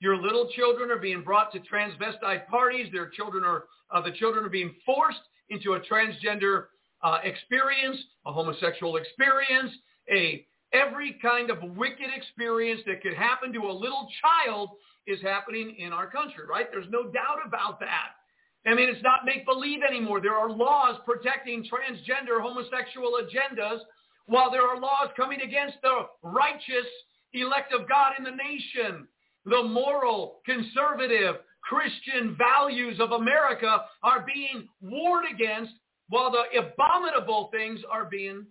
[0.00, 2.88] Your little children are being brought to transvestite parties.
[2.92, 6.66] Their children are, uh, the children are being forced into a transgender
[7.02, 9.72] uh, experience, a homosexual experience,
[10.10, 14.70] a every kind of wicked experience that could happen to a little child
[15.06, 16.66] is happening in our country, right?
[16.70, 18.19] There's no doubt about that.
[18.66, 20.20] I mean, it's not make-believe anymore.
[20.20, 23.80] There are laws protecting transgender homosexual agendas
[24.26, 26.86] while there are laws coming against the righteous
[27.32, 29.08] elect of God in the nation
[29.46, 35.72] the moral, conservative, Christian values of America are being warred against
[36.08, 38.46] while the abominable things are being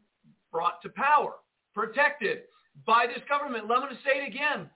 [0.52, 1.34] brought to power.
[1.74, 2.40] protected
[2.86, 3.68] by this government.
[3.70, 4.70] Let me say it again.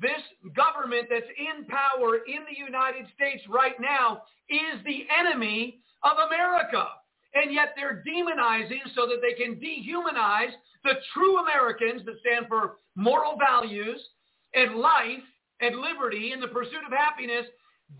[0.00, 0.22] This
[0.56, 6.86] government that's in power in the United States right now is the enemy of America.
[7.34, 10.52] And yet they're demonizing so that they can dehumanize
[10.84, 14.00] the true Americans that stand for moral values
[14.54, 15.24] and life
[15.60, 17.46] and liberty and the pursuit of happiness.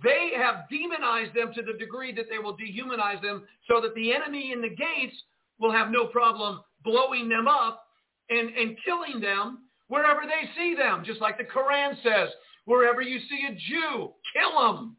[0.03, 4.13] They have demonized them to the degree that they will dehumanize them so that the
[4.13, 5.17] enemy in the gates
[5.59, 7.87] will have no problem blowing them up
[8.29, 9.59] and, and killing them
[9.93, 11.03] wherever they see them.
[11.05, 12.31] Just like the Quran says,
[12.65, 14.97] wherever you see a Jew, kill them.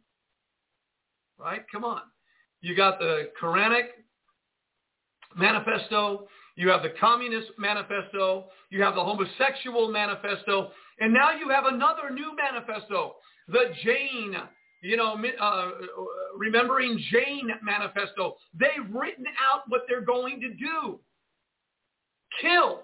[1.39, 1.61] Right?
[1.71, 2.01] Come on.
[2.61, 3.87] You got the Quranic
[5.35, 6.27] manifesto.
[6.55, 8.49] You have the communist manifesto.
[8.69, 10.69] You have the homosexual manifesto.
[10.99, 13.15] And now you have another new manifesto,
[13.47, 14.35] the Jane,
[14.83, 15.71] you know, uh,
[16.37, 18.35] remembering Jane manifesto.
[18.53, 20.99] They've written out what they're going to do.
[22.39, 22.81] Kill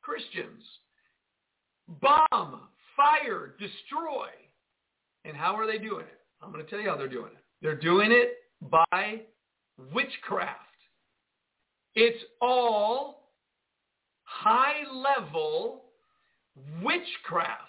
[0.00, 0.64] Christians.
[1.88, 2.60] Bomb,
[2.96, 4.28] fire, destroy.
[5.24, 6.20] And how are they doing it?
[6.42, 7.44] I'm going to tell you how they're doing it.
[7.62, 8.36] They're doing it
[8.70, 9.22] by
[9.92, 10.60] witchcraft.
[11.94, 13.32] It's all
[14.24, 15.84] high-level
[16.82, 17.62] witchcraft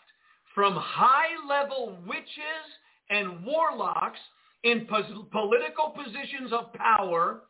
[0.53, 2.65] from high-level witches
[3.09, 4.19] and warlocks
[4.63, 7.41] in pos- political positions of power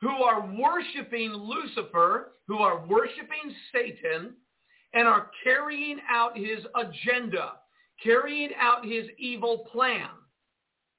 [0.00, 4.34] who are worshiping Lucifer, who are worshiping Satan,
[4.94, 7.52] and are carrying out his agenda,
[8.02, 10.08] carrying out his evil plan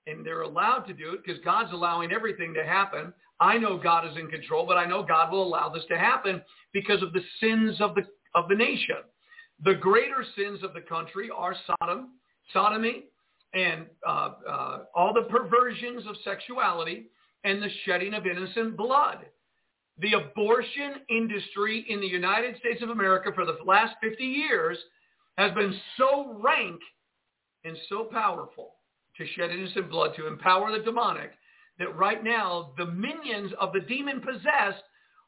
[0.08, 3.14] and they're allowed to do it because God's allowing everything to happen.
[3.40, 6.42] I know God is in control, but I know God will allow this to happen
[6.74, 8.04] because of the sins of the
[8.34, 8.98] of the nation.
[9.64, 12.10] The greater sins of the country are Sodom,
[12.52, 13.06] sodomy,
[13.54, 17.08] and uh, uh, all the perversions of sexuality
[17.44, 19.26] and the shedding of innocent blood.
[20.00, 24.78] The abortion industry in the United States of America for the last 50 years
[25.38, 26.80] has been so rank
[27.64, 28.76] and so powerful
[29.18, 31.32] to shed innocent blood, to empower the demonic,
[31.80, 34.84] that right now the minions of the demon possessed,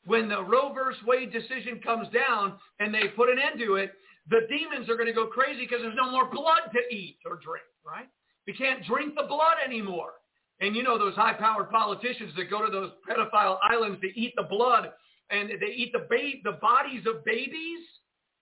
[0.05, 3.91] when the Roe versus Wade decision comes down and they put an end to it,
[4.29, 7.35] the demons are going to go crazy because there's no more blood to eat or
[7.35, 8.07] drink, right?
[8.45, 10.13] We can't drink the blood anymore.
[10.59, 14.43] And you know those high-powered politicians that go to those pedophile islands to eat the
[14.43, 14.91] blood
[15.29, 17.79] and they eat the ba- the bodies of babies.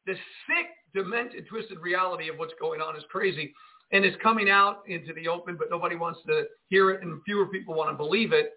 [0.05, 3.53] The sick, demented, twisted reality of what's going on is crazy
[3.91, 7.45] and it's coming out into the open, but nobody wants to hear it and fewer
[7.47, 8.53] people want to believe it,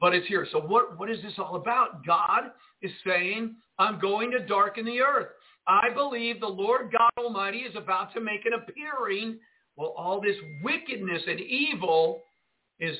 [0.00, 0.46] but it's here.
[0.50, 2.06] So what, what is this all about?
[2.06, 2.50] God
[2.82, 5.28] is saying, I'm going to darken the earth.
[5.66, 9.38] I believe the Lord God Almighty is about to make an appearing.
[9.76, 12.22] Well, all this wickedness and evil
[12.80, 12.96] is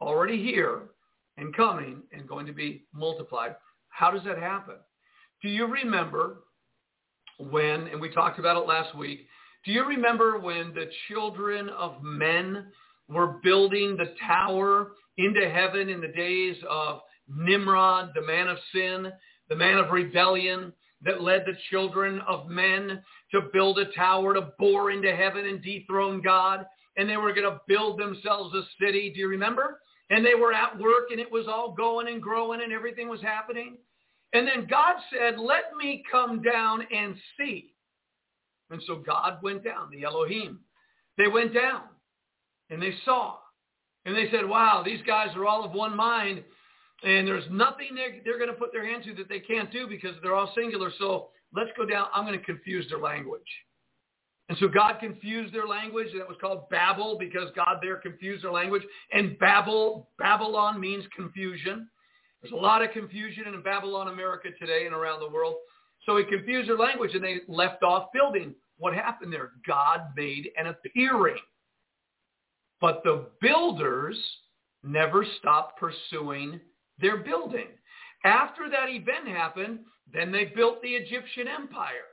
[0.00, 0.82] already here
[1.36, 3.56] and coming and going to be multiplied.
[3.88, 4.76] How does that happen?
[5.42, 6.38] Do you remember
[7.38, 9.26] when, and we talked about it last week,
[9.64, 12.66] do you remember when the children of men
[13.08, 19.12] were building the tower into heaven in the days of Nimrod, the man of sin,
[19.48, 24.52] the man of rebellion that led the children of men to build a tower to
[24.58, 26.64] bore into heaven and dethrone God?
[26.96, 29.12] And they were going to build themselves a city.
[29.14, 29.80] Do you remember?
[30.10, 33.20] And they were at work and it was all going and growing and everything was
[33.20, 33.76] happening.
[34.32, 37.74] And then God said, let me come down and see.
[38.70, 40.60] And so God went down, the Elohim.
[41.16, 41.82] They went down
[42.70, 43.36] and they saw.
[44.04, 46.42] And they said, wow, these guys are all of one mind.
[47.02, 49.86] And there's nothing they're, they're going to put their hand to that they can't do
[49.86, 50.90] because they're all singular.
[50.98, 52.06] So let's go down.
[52.14, 53.42] I'm going to confuse their language.
[54.48, 58.44] And so God confused their language, and it was called Babel because God there confused
[58.44, 58.82] their language.
[59.12, 61.88] And Babel, Babylon means confusion.
[62.40, 65.56] There's a lot of confusion in Babylon, America today and around the world.
[66.04, 68.54] So he confused their language and they left off building.
[68.78, 69.52] What happened there?
[69.66, 71.38] God made an appearing.
[72.80, 74.16] But the builders
[74.84, 76.60] never stopped pursuing
[77.00, 77.66] their building.
[78.24, 79.80] After that event happened,
[80.12, 82.06] then they built the Egyptian empire.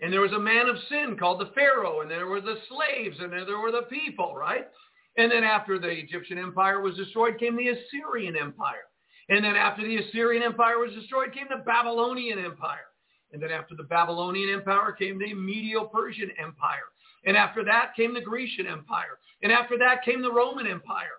[0.00, 3.18] And there was a man of sin called the Pharaoh, and there were the slaves,
[3.20, 4.68] and there were the people, right?
[5.16, 8.86] And then after the Egyptian empire was destroyed came the Assyrian empire.
[9.28, 12.86] And then after the Assyrian empire was destroyed came the Babylonian empire.
[13.32, 16.88] And then after the Babylonian Empire came the Medo-Persian Empire.
[17.26, 19.18] And after that came the Grecian Empire.
[19.42, 21.17] And after that came the Roman Empire.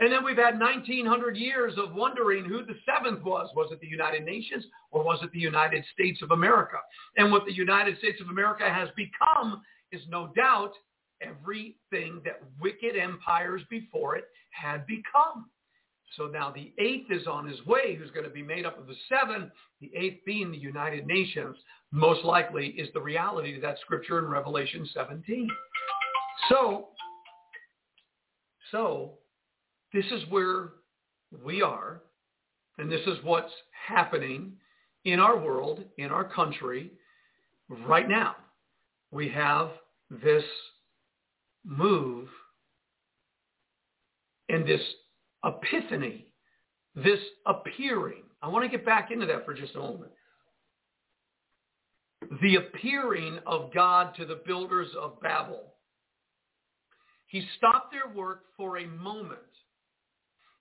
[0.00, 3.50] And then we've had 1900 years of wondering who the seventh was.
[3.54, 6.78] Was it the United Nations or was it the United States of America?
[7.18, 10.72] And what the United States of America has become is no doubt
[11.22, 15.50] everything that wicked empires before it had become.
[16.16, 18.86] So now the eighth is on his way, who's going to be made up of
[18.86, 21.56] the seven, the eighth being the United Nations,
[21.92, 25.48] most likely is the reality of that scripture in Revelation 17.
[26.48, 26.88] So,
[28.72, 29.19] so
[29.92, 30.70] this is where
[31.44, 32.02] we are,
[32.78, 33.52] and this is what's
[33.86, 34.52] happening
[35.04, 36.92] in our world, in our country,
[37.86, 38.36] right now.
[39.10, 39.70] We have
[40.10, 40.44] this
[41.64, 42.28] move
[44.48, 44.80] and this
[45.44, 46.26] epiphany,
[46.94, 48.22] this appearing.
[48.42, 50.12] I want to get back into that for just a moment.
[52.42, 55.74] The appearing of God to the builders of Babel.
[57.26, 59.38] He stopped their work for a moment.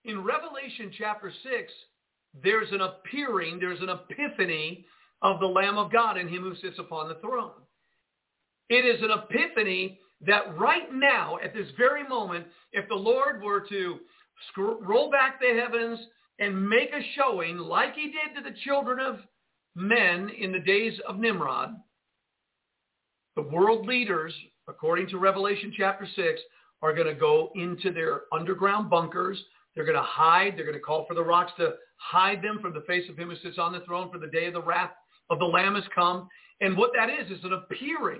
[0.09, 1.71] In Revelation chapter 6,
[2.41, 4.83] there's an appearing, there's an epiphany
[5.21, 7.51] of the Lamb of God and him who sits upon the throne.
[8.69, 13.63] It is an epiphany that right now, at this very moment, if the Lord were
[13.69, 13.99] to
[14.57, 15.99] roll back the heavens
[16.39, 19.19] and make a showing like he did to the children of
[19.75, 21.75] men in the days of Nimrod,
[23.35, 24.33] the world leaders,
[24.67, 26.41] according to Revelation chapter 6,
[26.81, 29.37] are going to go into their underground bunkers.
[29.79, 30.57] They're going to hide.
[30.57, 33.29] They're going to call for the rocks to hide them from the face of him
[33.29, 34.91] who sits on the throne for the day of the wrath
[35.29, 36.27] of the Lamb has come.
[36.59, 38.19] And what that is, is an appearing.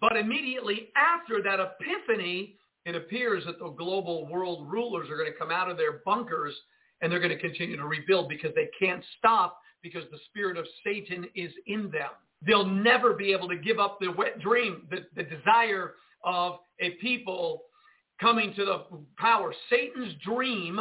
[0.00, 2.54] But immediately after that epiphany,
[2.86, 6.54] it appears that the global world rulers are going to come out of their bunkers
[7.02, 10.66] and they're going to continue to rebuild because they can't stop because the spirit of
[10.84, 12.10] Satan is in them.
[12.46, 16.90] They'll never be able to give up the wet dream, the, the desire of a
[17.00, 17.64] people
[18.20, 18.82] coming to the
[19.16, 19.54] power.
[19.70, 20.80] Satan's dream,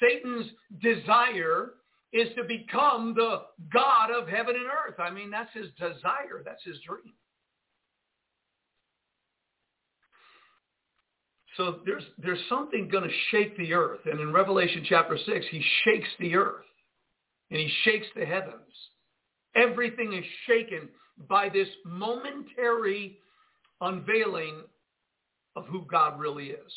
[0.00, 0.46] Satan's
[0.82, 1.72] desire
[2.12, 4.98] is to become the God of heaven and earth.
[4.98, 6.42] I mean, that's his desire.
[6.44, 7.12] That's his dream.
[11.56, 14.00] So there's, there's something going to shake the earth.
[14.06, 16.64] And in Revelation chapter 6, he shakes the earth
[17.50, 18.60] and he shakes the heavens.
[19.54, 20.88] Everything is shaken
[21.28, 23.18] by this momentary
[23.80, 24.62] unveiling
[25.56, 26.72] of who God really is.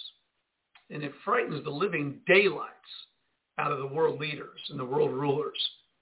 [0.90, 2.72] And it frightens the living daylights
[3.58, 5.58] out of the world leaders and the world rulers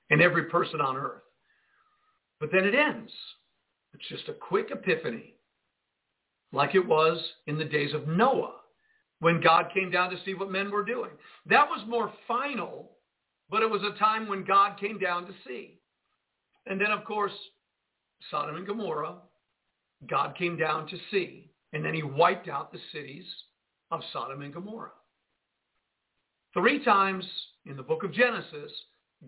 [0.09, 1.23] and every person on earth.
[2.39, 3.11] But then it ends.
[3.93, 5.35] It's just a quick epiphany,
[6.51, 7.17] like it was
[7.47, 8.55] in the days of Noah
[9.19, 11.11] when God came down to see what men were doing.
[11.45, 12.91] That was more final,
[13.49, 15.79] but it was a time when God came down to see.
[16.67, 17.31] And then, of course,
[18.29, 19.15] Sodom and Gomorrah,
[20.07, 21.51] God came down to see.
[21.75, 23.25] And then he wiped out the cities
[23.91, 24.89] of Sodom and Gomorrah.
[26.53, 27.23] Three times
[27.67, 28.71] in the book of Genesis,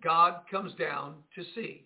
[0.02, 1.86] God comes down to see.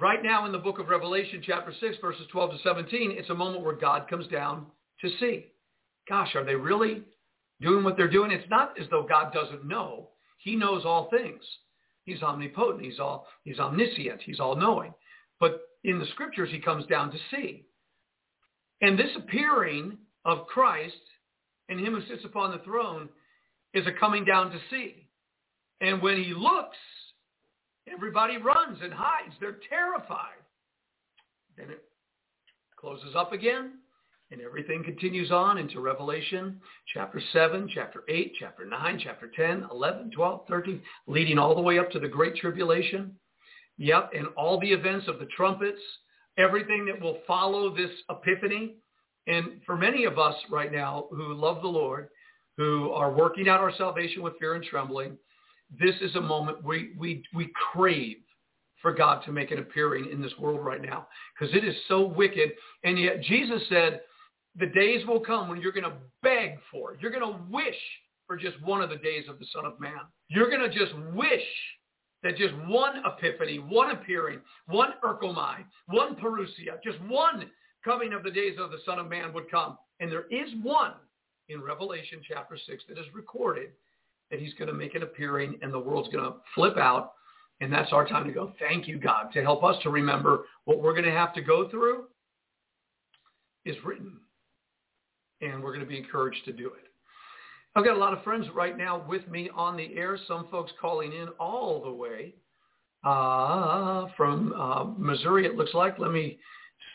[0.00, 3.34] Right now in the book of Revelation, chapter 6, verses 12 to 17, it's a
[3.34, 4.66] moment where God comes down
[5.02, 5.46] to see
[6.08, 7.02] gosh, are they really
[7.60, 8.30] doing what they're doing?
[8.30, 10.08] It's not as though God doesn't know.
[10.38, 11.42] He knows all things.
[12.04, 12.82] He's omnipotent.
[12.82, 14.22] He's all he's omniscient.
[14.24, 14.94] He's all knowing.
[15.38, 17.66] But in the scriptures, he comes down to see.
[18.80, 20.94] And this appearing of Christ
[21.68, 23.08] and him who sits upon the throne
[23.74, 25.08] is a coming down to see.
[25.80, 26.76] And when he looks,
[27.92, 29.34] everybody runs and hides.
[29.40, 30.38] They're terrified.
[31.56, 31.84] Then it
[32.76, 33.72] closes up again.
[34.30, 36.60] And everything continues on into Revelation
[36.92, 41.78] chapter 7, chapter 8, chapter 9, chapter 10, 11, 12, 13, leading all the way
[41.78, 43.16] up to the Great Tribulation.
[43.78, 45.80] Yep, and all the events of the trumpets,
[46.38, 48.76] everything that will follow this epiphany.
[49.26, 52.08] And for many of us right now who love the Lord,
[52.56, 55.18] who are working out our salvation with fear and trembling,
[55.78, 58.16] this is a moment we, we, we crave
[58.80, 61.08] for God to make an appearing in this world right now
[61.38, 62.50] because it is so wicked.
[62.84, 64.00] And yet Jesus said,
[64.56, 67.00] the days will come when you're going to beg for it.
[67.00, 67.76] You're going to wish
[68.26, 70.00] for just one of the days of the Son of Man.
[70.28, 71.42] You're going to just wish
[72.22, 77.50] that just one epiphany, one appearing, one erchomai, one parousia, just one
[77.84, 79.78] coming of the days of the Son of Man would come.
[80.00, 80.92] And there is one
[81.48, 83.70] in Revelation chapter 6 that is recorded
[84.30, 87.12] that he's going to make an appearing and the world's going to flip out.
[87.60, 90.80] And that's our time to go, thank you, God, to help us to remember what
[90.80, 92.04] we're going to have to go through
[93.64, 94.18] is written
[95.40, 96.87] and we're going to be encouraged to do it.
[97.76, 100.72] I've got a lot of friends right now with me on the air, some folks
[100.80, 102.34] calling in all the way
[103.04, 105.98] uh, from uh, Missouri, it looks like.
[105.98, 106.38] Let me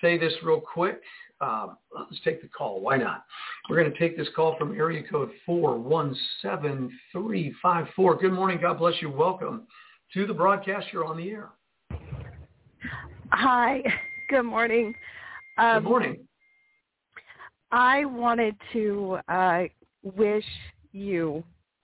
[0.01, 0.99] say this real quick.
[1.39, 2.82] Uh, let's take the call.
[2.82, 3.26] Why not?
[3.69, 8.15] We're going to take this call from area code 417354.
[8.17, 8.59] Good morning.
[8.61, 9.09] God bless you.
[9.09, 9.65] Welcome
[10.13, 10.88] to the broadcast.
[10.91, 11.51] You're on the air.
[13.32, 13.82] Hi.
[14.30, 14.93] Good morning.
[15.57, 16.19] Um, Good morning.
[17.71, 19.63] I wanted to uh,
[20.04, 20.45] wish
[20.91, 21.43] you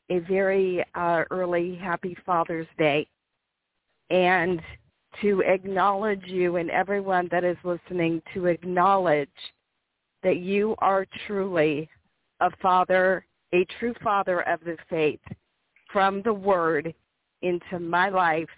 [0.10, 3.08] a very uh, early happy Father's Day
[4.10, 4.62] and
[5.22, 9.30] to acknowledge you and everyone that is listening to acknowledge
[10.24, 11.90] that you are truly
[12.42, 15.20] a father, a true father of the faith
[15.92, 16.94] from the word
[17.42, 18.50] into my life.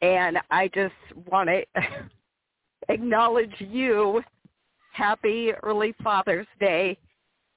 [0.00, 0.94] And I just
[1.26, 1.64] want to
[2.88, 4.22] acknowledge you.
[4.92, 6.98] Happy early Father's Day.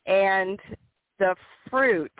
[0.06, 0.60] And
[1.22, 1.36] the
[1.70, 2.12] fruit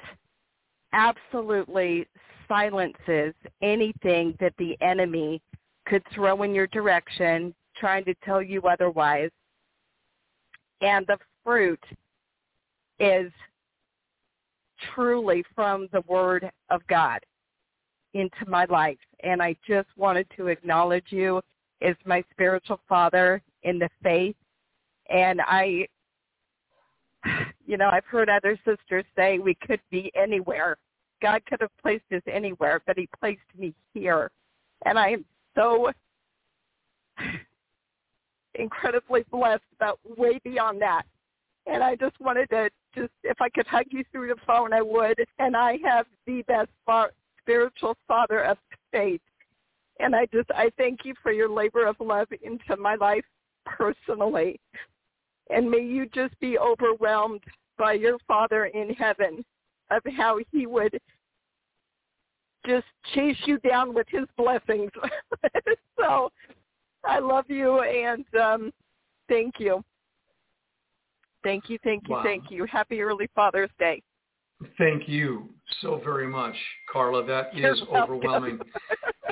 [0.94, 2.08] absolutely
[2.48, 3.34] silences
[3.64, 5.42] anything that the enemy
[5.88, 9.32] could throw in your direction trying to tell you otherwise.
[10.82, 11.84] And the fruit
[13.00, 13.32] is
[14.94, 17.22] truly from the Word of God
[18.14, 19.00] into my life.
[19.24, 21.42] And I just wanted to acknowledge you
[21.82, 24.36] as my spiritual father in the faith.
[25.10, 25.88] And I,
[27.66, 30.78] you know, I've heard other sisters say we could be anywhere.
[31.22, 34.32] God could have placed us anywhere, but he placed me here.
[34.86, 35.92] And I am so
[38.56, 41.04] incredibly blessed, but way beyond that.
[41.68, 44.82] And I just wanted to just, if I could hug you through the phone, I
[44.82, 45.20] would.
[45.38, 48.58] And I have the best far, spiritual father of
[48.92, 49.22] faith.
[50.00, 53.26] And I just, I thank you for your labor of love into my life
[53.66, 54.60] personally.
[55.54, 57.44] And may you just be overwhelmed
[57.78, 59.44] by your Father in heaven
[59.90, 60.98] of how he would
[62.66, 64.92] just chase you down with his blessings.
[66.00, 66.32] so
[67.04, 68.72] I love you and um
[69.28, 69.84] thank you.
[71.44, 72.24] Thank you, thank you, wow.
[72.24, 72.66] thank you.
[72.66, 74.04] Happy early Father's Day.
[74.78, 75.50] Thank you
[75.82, 76.54] so very much,
[76.92, 77.26] Carla.
[77.26, 78.60] That is You're overwhelming.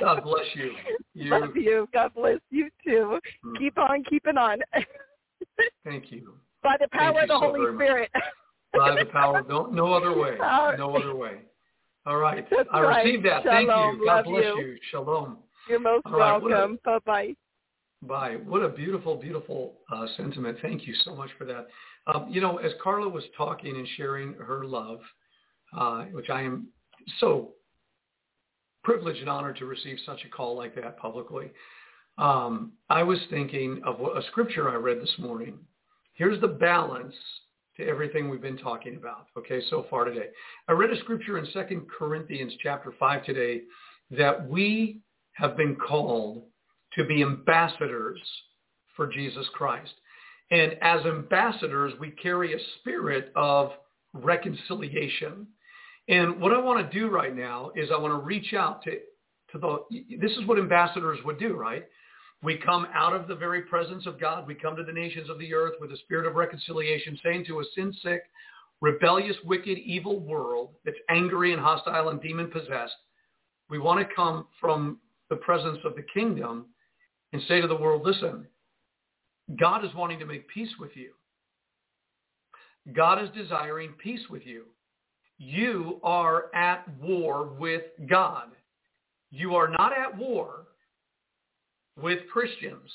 [0.00, 0.72] God bless you.
[1.14, 1.30] you.
[1.40, 1.88] Love you.
[1.92, 3.20] God bless you too.
[3.44, 3.58] Mm.
[3.58, 4.58] Keep on keeping on.
[5.84, 6.34] Thank you.
[6.62, 8.10] By the power of the so Holy Spirit.
[8.74, 10.36] By the power, no, no other way.
[10.78, 11.38] No other way.
[12.06, 12.46] All right.
[12.50, 13.04] That's I right.
[13.04, 13.42] received that.
[13.42, 13.66] Shalom.
[13.66, 14.06] Thank you.
[14.06, 14.56] God Love bless you.
[14.58, 14.76] you.
[14.90, 15.38] Shalom.
[15.68, 16.42] You're most right.
[16.42, 16.78] welcome.
[16.84, 17.34] Bye bye.
[18.02, 18.36] Bye.
[18.46, 20.58] What a beautiful, beautiful uh, sentiment.
[20.62, 21.68] Thank you so much for that.
[22.06, 25.00] Um, you know, as Carla was talking and sharing her love,
[25.76, 26.68] uh, which I am
[27.18, 27.50] so
[28.82, 31.50] privileged and honored to receive such a call like that publicly,
[32.20, 35.58] um, I was thinking of a scripture I read this morning.
[36.14, 37.14] Here's the balance
[37.78, 40.26] to everything we've been talking about, okay, so far today.
[40.68, 43.62] I read a scripture in 2 Corinthians chapter 5 today
[44.10, 45.00] that we
[45.32, 46.42] have been called
[46.94, 48.20] to be ambassadors
[48.96, 49.94] for Jesus Christ.
[50.50, 53.70] And as ambassadors, we carry a spirit of
[54.12, 55.46] reconciliation.
[56.08, 58.90] And what I want to do right now is I want to reach out to,
[59.52, 59.78] to the,
[60.20, 61.86] this is what ambassadors would do, right?
[62.42, 64.46] We come out of the very presence of God.
[64.46, 67.60] We come to the nations of the earth with a spirit of reconciliation, saying to
[67.60, 68.22] a sin-sick,
[68.80, 72.94] rebellious, wicked, evil world that's angry and hostile and demon-possessed,
[73.68, 76.66] we want to come from the presence of the kingdom
[77.32, 78.46] and say to the world, listen,
[79.58, 81.10] God is wanting to make peace with you.
[82.94, 84.64] God is desiring peace with you.
[85.38, 88.48] You are at war with God.
[89.30, 90.66] You are not at war
[92.02, 92.90] with Christians.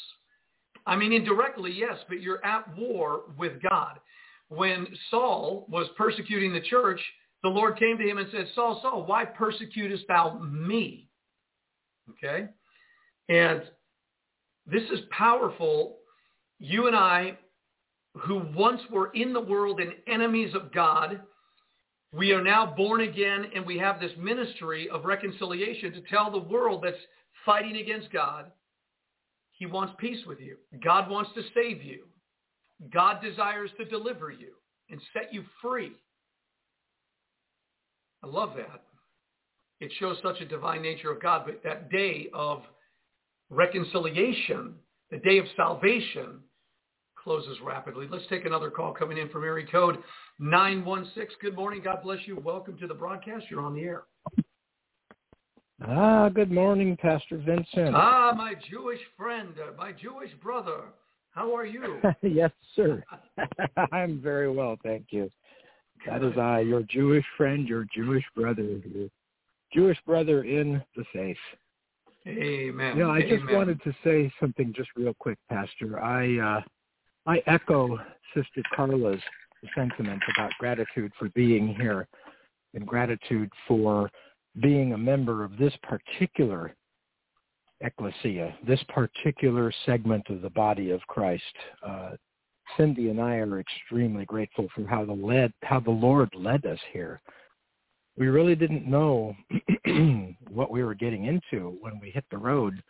[0.86, 3.99] I mean, indirectly, yes, but you're at war with God.
[4.49, 7.01] When Saul was persecuting the church,
[7.41, 11.08] the Lord came to him and said, Saul, Saul, why persecutest thou me?
[12.12, 12.47] Okay?
[13.30, 13.64] And
[14.68, 15.97] this is powerful.
[16.60, 17.38] You and I,
[18.14, 21.22] who once were in the world and enemies of God,
[22.14, 26.38] we are now born again and we have this ministry of reconciliation to tell the
[26.38, 26.95] world that's
[27.45, 28.51] fighting against God
[29.58, 30.58] he wants peace with you.
[30.84, 32.03] God wants to save you.
[32.93, 34.53] God desires to deliver you
[34.89, 35.93] and set you free.
[38.24, 38.84] I love that.
[39.80, 41.43] It shows such a divine nature of God.
[41.45, 42.64] But that day of
[43.49, 44.76] reconciliation,
[45.12, 46.39] the day of salvation,
[47.22, 48.08] closes rapidly.
[48.10, 49.97] Let's take another call coming in from area code
[50.39, 51.38] 916.
[51.41, 51.82] Good morning.
[51.84, 52.38] God bless you.
[52.43, 53.45] Welcome to the broadcast.
[53.49, 54.03] You're on the air.
[55.84, 57.95] Ah, good morning, Pastor Vincent.
[57.95, 60.84] Ah, my Jewish friend, uh, my Jewish brother.
[61.32, 61.99] How are you?
[62.21, 63.03] yes, sir.
[63.91, 65.30] I'm very well, thank you.
[66.07, 69.09] That is I, your Jewish friend, your Jewish brother, your
[69.73, 71.38] Jewish brother in the faith.
[72.26, 72.97] Amen.
[72.97, 73.39] You know, I Amen.
[73.39, 76.01] just wanted to say something just real quick, Pastor.
[76.01, 76.61] I uh,
[77.26, 77.99] I echo
[78.34, 79.21] Sister Carla's
[79.76, 82.07] sentiment about gratitude for being here
[82.73, 84.09] and gratitude for
[84.62, 86.76] being a member of this particular
[87.82, 91.43] ecclesia, this particular segment of the body of Christ.
[91.86, 92.12] Uh,
[92.78, 96.80] Cindy and I are extremely grateful for how the led how the Lord led us
[96.91, 97.22] here.
[98.18, 99.36] we really didn't know
[100.49, 102.82] what we were getting into when we hit the road.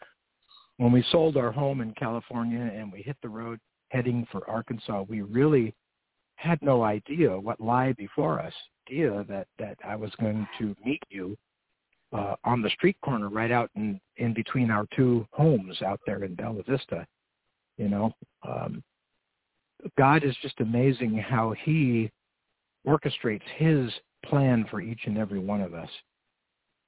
[0.77, 3.59] When we sold our home in California and we hit the road
[3.89, 5.73] heading for Arkansas, we really
[6.35, 8.53] had no idea what lay before us.
[8.87, 11.35] Idea that that I was going to meet you
[12.15, 16.23] uh, on the street corner right out in in between our two homes out there
[16.23, 17.05] in Bella Vista.
[17.77, 18.13] You know,
[18.47, 18.83] um,
[19.97, 22.09] God is just amazing how He
[22.87, 23.91] orchestrates His
[24.25, 25.89] plan for each and every one of us.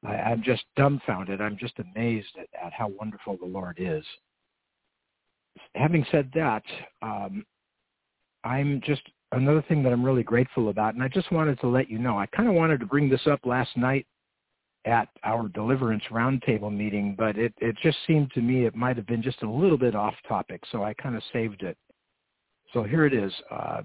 [0.06, 1.42] I, I'm just dumbfounded.
[1.42, 4.06] I'm just amazed at, at how wonderful the Lord is.
[5.76, 6.64] Having said that,
[7.02, 7.46] um,
[8.44, 9.02] I'm just
[9.34, 12.18] another thing that I'm really grateful about, and I just wanted to let you know.
[12.18, 14.08] I kind of wanted to bring this up last night
[14.88, 19.06] at our deliverance roundtable meeting, but it, it just seemed to me it might have
[19.06, 21.78] been just a little bit off topic, so I kind of saved it.
[22.74, 23.34] So here it is.
[23.52, 23.82] Uh,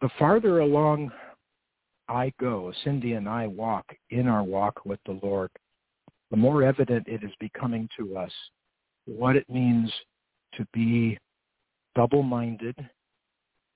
[0.00, 1.12] the farther along
[2.08, 5.50] I go, Cindy and I walk in our walk with the Lord,
[6.30, 8.32] the more evident it is becoming to us
[9.04, 9.92] what it means
[10.54, 11.18] to be
[11.94, 12.76] double-minded,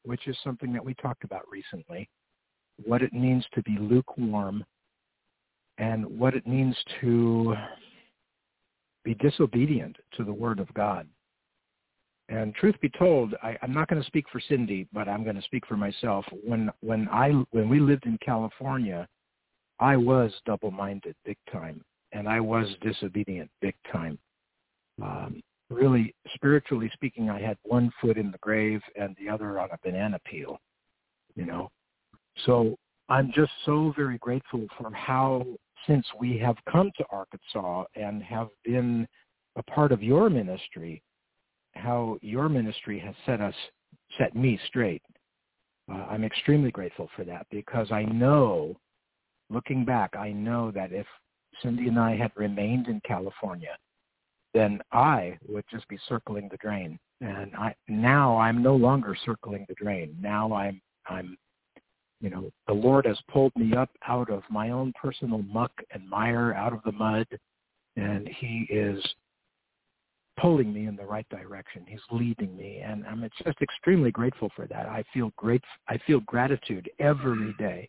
[0.04, 2.08] which is something that we talked about recently,
[2.82, 4.64] what it means to be lukewarm,
[5.78, 7.54] and what it means to
[9.04, 11.06] be disobedient to the Word of God.
[12.28, 15.36] And truth be told, I, I'm not going to speak for Cindy, but I'm going
[15.36, 16.24] to speak for myself.
[16.44, 19.06] When when I when we lived in California,
[19.80, 24.18] I was double-minded big time, and I was disobedient big time.
[25.02, 29.70] Um, really, spiritually speaking, I had one foot in the grave and the other on
[29.70, 30.58] a banana peel.
[31.34, 31.70] You know,
[32.46, 32.76] so
[33.08, 35.44] I'm just so very grateful for how
[35.86, 39.06] since we have come to Arkansas and have been
[39.56, 41.02] a part of your ministry
[41.74, 43.54] how your ministry has set us,
[44.18, 45.02] set me straight.
[45.90, 48.76] Uh, I'm extremely grateful for that because I know,
[49.50, 51.06] looking back, I know that if
[51.62, 53.76] Cindy and I had remained in California,
[54.54, 56.98] then I would just be circling the drain.
[57.20, 60.16] And I now I'm no longer circling the drain.
[60.20, 61.36] Now I'm I'm
[62.22, 66.08] you know, the Lord has pulled me up out of my own personal muck and
[66.08, 67.26] mire, out of the mud,
[67.96, 69.04] and he is
[70.40, 71.84] pulling me in the right direction.
[71.86, 74.86] He's leading me, and I'm just extremely grateful for that.
[74.86, 75.62] I feel great.
[75.88, 77.88] I feel gratitude every day.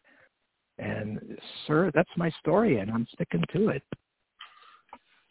[0.79, 1.19] And
[1.67, 3.83] sir, that's my story, and I'm sticking to it.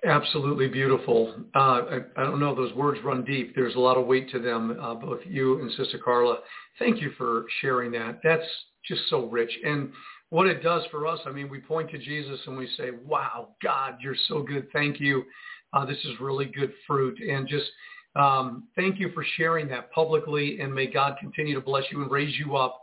[0.04, 1.34] Absolutely beautiful.
[1.54, 3.54] Uh, I, I, don't know; those words run deep.
[3.56, 4.78] There's a lot of weight to them.
[4.80, 6.38] Uh, both you and Sister Carla.
[6.78, 8.20] Thank you for sharing that.
[8.22, 8.46] That's
[8.86, 9.50] just so rich.
[9.64, 9.92] And
[10.30, 13.54] what it does for us, I mean, we point to Jesus and we say, "Wow,
[13.62, 14.70] God, you're so good.
[14.72, 15.24] Thank you."
[15.72, 17.18] Uh, this is really good fruit.
[17.20, 17.70] And just
[18.16, 20.60] um, thank you for sharing that publicly.
[20.60, 22.80] And may God continue to bless you and raise you up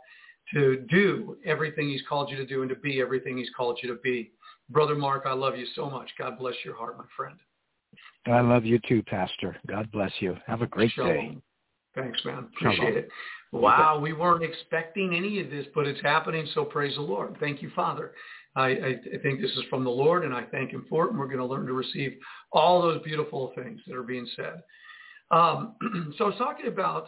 [0.52, 3.88] to do everything he's called you to do and to be everything he's called you
[3.94, 4.32] to be.
[4.68, 6.10] Brother Mark, I love you so much.
[6.18, 7.36] God bless your heart, my friend.
[8.26, 9.56] I love you too, Pastor.
[9.66, 10.36] God bless you.
[10.46, 11.08] Have a great Shalom.
[11.16, 11.38] day.
[11.94, 12.48] Thanks, man.
[12.54, 12.96] Appreciate Shalom.
[12.96, 13.08] it.
[13.52, 17.36] Wow, we weren't expecting any of this, but it's happening, so praise the Lord.
[17.40, 18.12] Thank you, Father.
[18.54, 21.10] I, I, I think this is from the Lord, and I thank him for it,
[21.10, 22.16] and we're going to learn to receive
[22.52, 24.62] all those beautiful things that are being said.
[25.30, 25.74] Um,
[26.18, 27.06] so I was talking about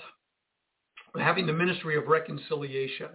[1.18, 3.08] having the ministry of reconciliation.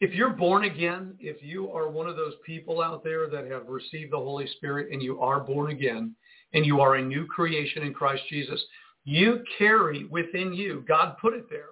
[0.00, 3.66] If you're born again, if you are one of those people out there that have
[3.68, 6.14] received the Holy Spirit and you are born again
[6.54, 8.62] and you are a new creation in Christ Jesus,
[9.04, 11.70] you carry within you, God put it there,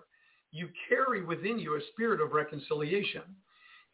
[0.56, 3.22] you carry within you a spirit of reconciliation.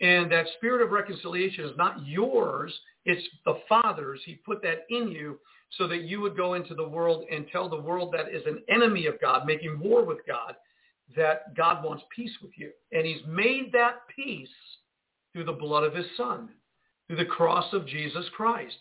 [0.01, 2.73] And that spirit of reconciliation is not yours.
[3.05, 4.21] It's the Father's.
[4.25, 5.39] He put that in you
[5.79, 8.63] so that you would go into the world and tell the world that is an
[8.69, 10.57] enemy of God, making war with God,
[11.17, 12.71] that God wants peace with you.
[12.91, 14.49] And he's made that peace
[15.33, 16.51] through the blood of his son,
[17.07, 18.77] through the cross of Jesus Christ.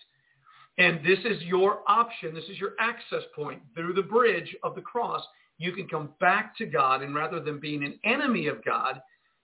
[0.78, 2.34] And this is your option.
[2.34, 3.62] This is your access point.
[3.76, 5.24] Through the bridge of the cross,
[5.62, 7.04] you can come back to God.
[7.04, 9.00] And rather than being an enemy of God,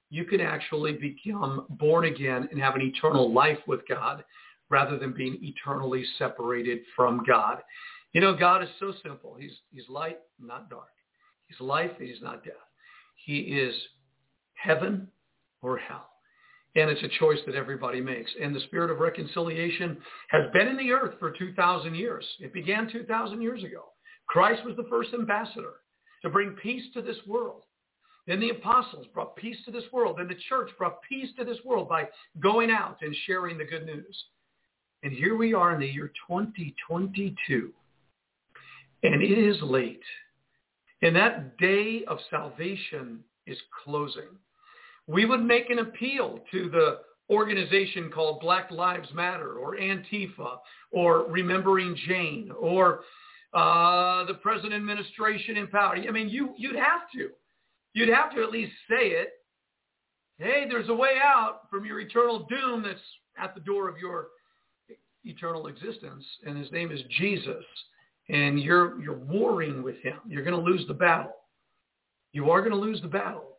[0.10, 4.24] you can actually become born again and have an eternal life with God
[4.70, 7.60] rather than being eternally separated from God.
[8.14, 9.36] You know, God is so simple.
[9.40, 10.90] He's, he's light, not dark.
[11.46, 12.54] He's life, he's not death.
[13.26, 13.76] He is
[14.56, 15.08] heaven
[15.62, 16.10] or hell.
[16.76, 18.32] And it's a choice that everybody makes.
[18.42, 19.98] And the spirit of reconciliation
[20.30, 22.26] has been in the earth for 2,000 years.
[22.40, 23.86] It began 2,000 years ago.
[24.28, 25.74] Christ was the first ambassador
[26.28, 27.64] to bring peace to this world.
[28.28, 30.18] Then the apostles brought peace to this world.
[30.20, 32.10] Then the church brought peace to this world by
[32.42, 34.26] going out and sharing the good news.
[35.04, 37.72] And here we are in the year 2022.
[39.04, 40.04] And it is late.
[41.02, 44.36] And that day of salvation is closing.
[45.08, 47.00] We would make an appeal to the
[47.30, 50.58] organization called Black Lives Matter or Antifa
[50.92, 53.02] or Remembering Jane or
[53.58, 55.96] uh, the present administration in power.
[55.96, 57.30] I mean, you, you'd have to.
[57.94, 59.30] You'd have to at least say it.
[60.38, 63.00] Hey, there's a way out from your eternal doom that's
[63.42, 64.28] at the door of your
[65.24, 67.64] eternal existence, and his name is Jesus.
[68.30, 70.20] And you're, you're warring with him.
[70.28, 71.34] You're going to lose the battle.
[72.34, 73.57] You are going to lose the battle.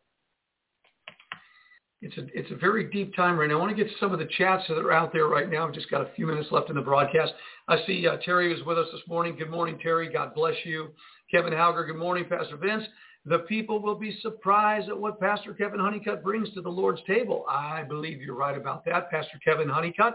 [2.01, 3.57] It's a, it's a very deep time right now.
[3.57, 5.66] I want to get some of the chats that are out there right now.
[5.66, 7.32] I've just got a few minutes left in the broadcast.
[7.66, 9.34] I see uh, Terry was with us this morning.
[9.36, 10.09] Good morning, Terry.
[10.12, 10.90] God bless you.
[11.28, 12.84] Kevin Hauger, good morning, Pastor Vince.
[13.24, 17.44] The people will be surprised at what Pastor Kevin Honeycutt brings to the Lord's table.
[17.51, 19.11] I believe you're right about that.
[19.11, 20.14] Pastor Kevin Honeycutt,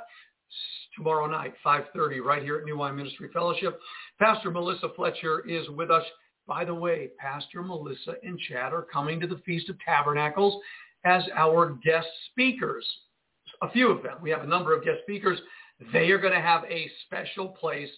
[0.96, 3.78] tomorrow night, 5.30, right here at New Wine Ministry Fellowship.
[4.20, 6.06] Pastor Melissa Fletcher is with us.
[6.48, 10.62] By the way, Pastor Melissa and Chad are coming to the Feast of Tabernacles
[11.06, 12.86] as our guest speakers.
[13.62, 14.18] A few of them.
[14.22, 15.40] We have a number of guest speakers.
[15.92, 17.90] They are going to have a special place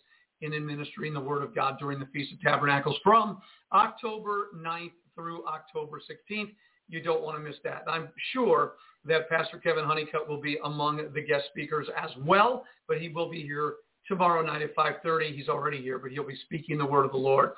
[0.42, 3.40] in administering the Word of God during the Feast of Tabernacles from
[3.74, 6.52] October 9th through October 16th.
[6.88, 7.84] You don't want to miss that.
[7.88, 8.74] I'm sure
[9.06, 13.30] that Pastor Kevin Honeycutt will be among the guest speakers as well, but he will
[13.30, 13.76] be here
[14.08, 15.36] tomorrow night at 5.30.
[15.36, 17.52] He's already here, but he'll be speaking the word of the Lord.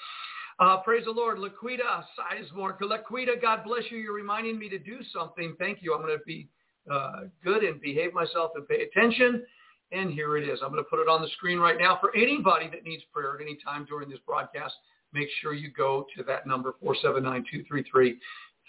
[0.60, 1.38] Uh, praise the Lord.
[1.38, 2.80] Laquita Sizemore.
[2.80, 3.97] Laquita, God bless you.
[3.99, 5.55] You're reminding me to do something.
[5.60, 5.93] Thank you.
[5.93, 6.47] I'm going to be
[6.91, 9.45] uh, good and behave myself and pay attention.
[9.91, 10.60] And here it is.
[10.64, 11.97] I'm going to put it on the screen right now.
[12.01, 14.74] For anybody that needs prayer at any time during this broadcast,
[15.14, 16.74] make sure you go to that number,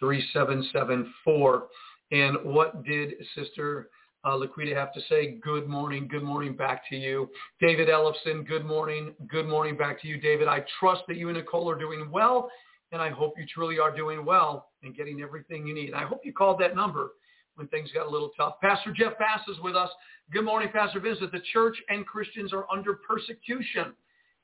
[0.03, 1.63] 479-233-3774.
[2.11, 3.89] And what did Sister
[4.25, 7.29] uh, Laquita have to say, good morning, good morning back to you.
[7.61, 10.49] David Ellison, good morning, good morning back to you, David.
[10.49, 12.51] I trust that you and Nicole are doing well,
[12.93, 15.95] and I hope you truly are doing well and getting everything you need.
[15.95, 17.13] I hope you called that number
[17.55, 18.55] when things got a little tough.
[18.61, 19.91] Pastor Jeff Bass is with us.
[20.33, 21.33] Good morning, Pastor Vincent.
[21.33, 23.93] The church and Christians are under persecution.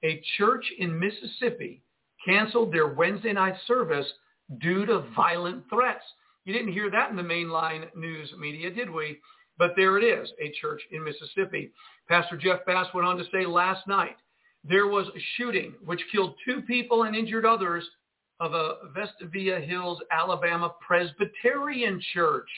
[0.04, 1.82] A church in Mississippi
[2.26, 4.06] canceled their Wednesday night service
[4.60, 6.04] due to violent threats.
[6.44, 9.18] You didn't hear that in the mainline news media, did we?
[9.58, 11.70] But there it is, a church in Mississippi.
[12.08, 14.16] Pastor Jeff Bass went on to say last night,
[14.68, 17.84] there was a shooting which killed two people and injured others
[18.40, 22.48] of a Vestavia Hills, Alabama Presbyterian church.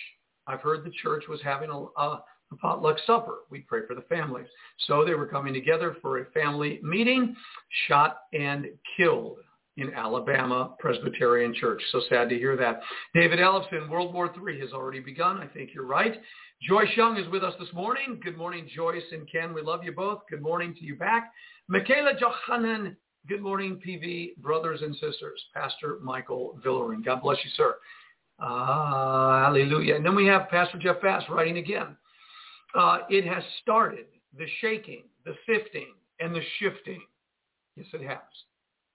[0.47, 3.39] I've heard the church was having a, a, a potluck supper.
[3.51, 4.47] We pray for the families.
[4.87, 7.37] So they were coming together for a family meeting,
[7.89, 8.67] shot and
[8.97, 9.39] killed
[9.77, 11.83] in Alabama Presbyterian Church.
[11.93, 12.81] So sad to hear that.
[13.15, 15.39] David Ellison, World War III has already begun.
[15.39, 16.19] I think you're right.
[16.63, 18.19] Joyce Young is with us this morning.
[18.25, 19.53] Good morning, Joyce and Ken.
[19.53, 20.21] We love you both.
[20.31, 21.33] Good morning to you back.
[21.69, 22.97] Michaela Johanan.
[23.29, 25.41] Good morning, PV brothers and sisters.
[25.53, 27.05] Pastor Michael Villering.
[27.05, 27.75] God bless you, sir.
[28.39, 29.97] Uh, hallelujah.
[29.97, 31.95] And then we have Pastor Jeff Bass writing again.
[32.75, 37.03] Uh, it has started the shaking, the sifting, and the shifting.
[37.77, 38.19] Yes, it has.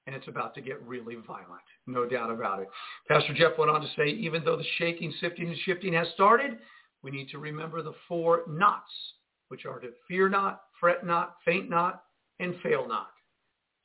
[0.07, 1.61] And it's about to get really violent.
[1.85, 2.69] No doubt about it.
[3.07, 6.57] Pastor Jeff went on to say, even though the shaking, sifting, and shifting has started,
[7.03, 8.91] we need to remember the four nots,
[9.49, 12.03] which are to fear not, fret not, faint not,
[12.39, 13.09] and fail not.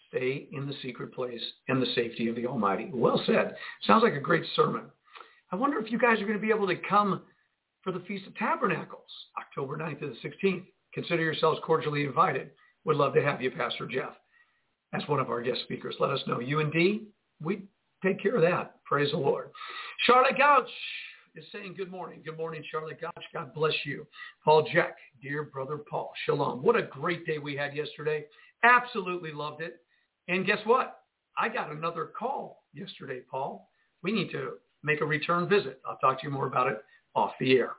[0.09, 2.91] Stay in the secret place and the safety of the Almighty.
[2.93, 3.57] Well said.
[3.83, 4.85] Sounds like a great sermon.
[5.51, 7.23] I wonder if you guys are going to be able to come
[7.83, 10.65] for the Feast of Tabernacles, October 9th to the 16th.
[10.93, 12.51] Consider yourselves cordially invited.
[12.85, 14.15] Would love to have you, Pastor Jeff,
[14.93, 15.97] as one of our guest speakers.
[16.01, 16.41] Let us know.
[16.41, 17.09] You and D,
[17.43, 17.63] we
[18.03, 18.77] take care of that.
[18.85, 19.51] Praise the Lord.
[20.05, 20.69] Charlotte Gouch,
[21.37, 22.21] is saying good morning.
[22.25, 23.25] Good morning, Charlotte Gosh.
[23.33, 24.07] God bless you.
[24.45, 26.63] Paul Jack, dear brother Paul, shalom.
[26.63, 28.25] What a great day we had yesterday.
[28.63, 29.83] Absolutely loved it.
[30.29, 31.03] And guess what?
[31.37, 33.69] I got another call yesterday, Paul.
[34.03, 35.81] We need to make a return visit.
[35.87, 36.83] I'll talk to you more about it
[37.15, 37.73] off the air.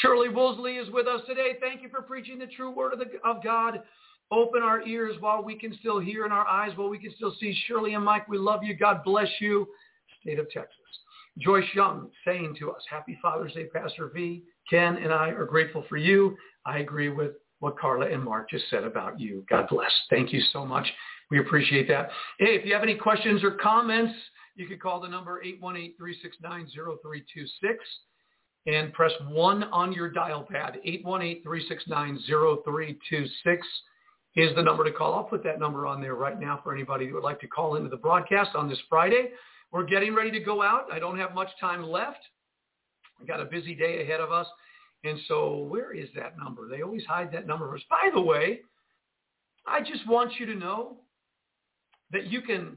[0.00, 1.54] Shirley Woolsey is with us today.
[1.60, 3.82] Thank you for preaching the true word of, the, of God.
[4.30, 7.34] Open our ears while we can still hear and our eyes while we can still
[7.40, 7.56] see.
[7.66, 8.76] Shirley and Mike, we love you.
[8.76, 9.66] God bless you.
[10.20, 10.76] State of Texas.
[11.40, 14.42] Joyce Young saying to us, Happy Father's Day, Pastor V.
[14.68, 16.36] Ken and I are grateful for you.
[16.66, 19.44] I agree with what Carla and Mark just said about you.
[19.48, 19.92] God bless.
[20.10, 20.86] Thank you so much.
[21.30, 22.10] We appreciate that.
[22.38, 24.14] Hey, if you have any questions or comments,
[24.56, 27.76] you can call the number 818-369-0326
[28.66, 30.78] and press 1 on your dial pad.
[30.86, 33.28] 818-369-0326
[34.36, 35.14] is the number to call.
[35.14, 37.76] I'll put that number on there right now for anybody who would like to call
[37.76, 39.30] into the broadcast on this Friday.
[39.72, 40.92] We're getting ready to go out.
[40.92, 42.20] I don't have much time left.
[43.20, 44.46] I got a busy day ahead of us.
[45.04, 46.68] And so where is that number?
[46.68, 47.78] They always hide that number.
[47.88, 48.60] By the way,
[49.66, 50.98] I just want you to know
[52.10, 52.76] that you can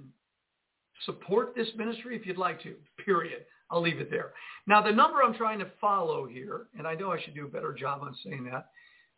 [1.05, 3.45] support this ministry if you'd like to, period.
[3.69, 4.33] I'll leave it there.
[4.67, 7.49] Now, the number I'm trying to follow here, and I know I should do a
[7.49, 8.67] better job on saying that,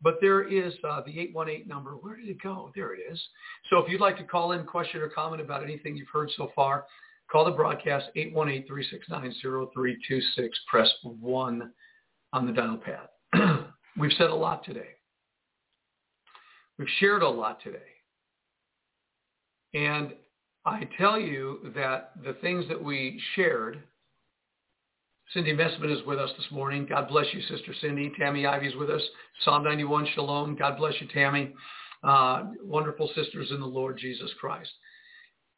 [0.01, 1.91] but there is uh, the 818 number.
[1.91, 2.71] Where did it go?
[2.75, 3.21] There it is.
[3.69, 6.51] So if you'd like to call in, question or comment about anything you've heard so
[6.55, 6.85] far,
[7.31, 10.49] call the broadcast 818-369-0326.
[10.69, 11.71] Press 1
[12.33, 13.07] on the dial pad.
[13.97, 14.89] We've said a lot today.
[16.77, 17.77] We've shared a lot today.
[19.73, 20.13] And
[20.65, 23.83] I tell you that the things that we shared,
[25.33, 26.85] Cindy Messman is with us this morning.
[26.87, 28.11] God bless you, Sister Cindy.
[28.19, 29.01] Tammy Ivy is with us.
[29.43, 30.55] Psalm 91, Shalom.
[30.55, 31.53] God bless you, Tammy.
[32.03, 34.69] Uh, wonderful sisters in the Lord Jesus Christ.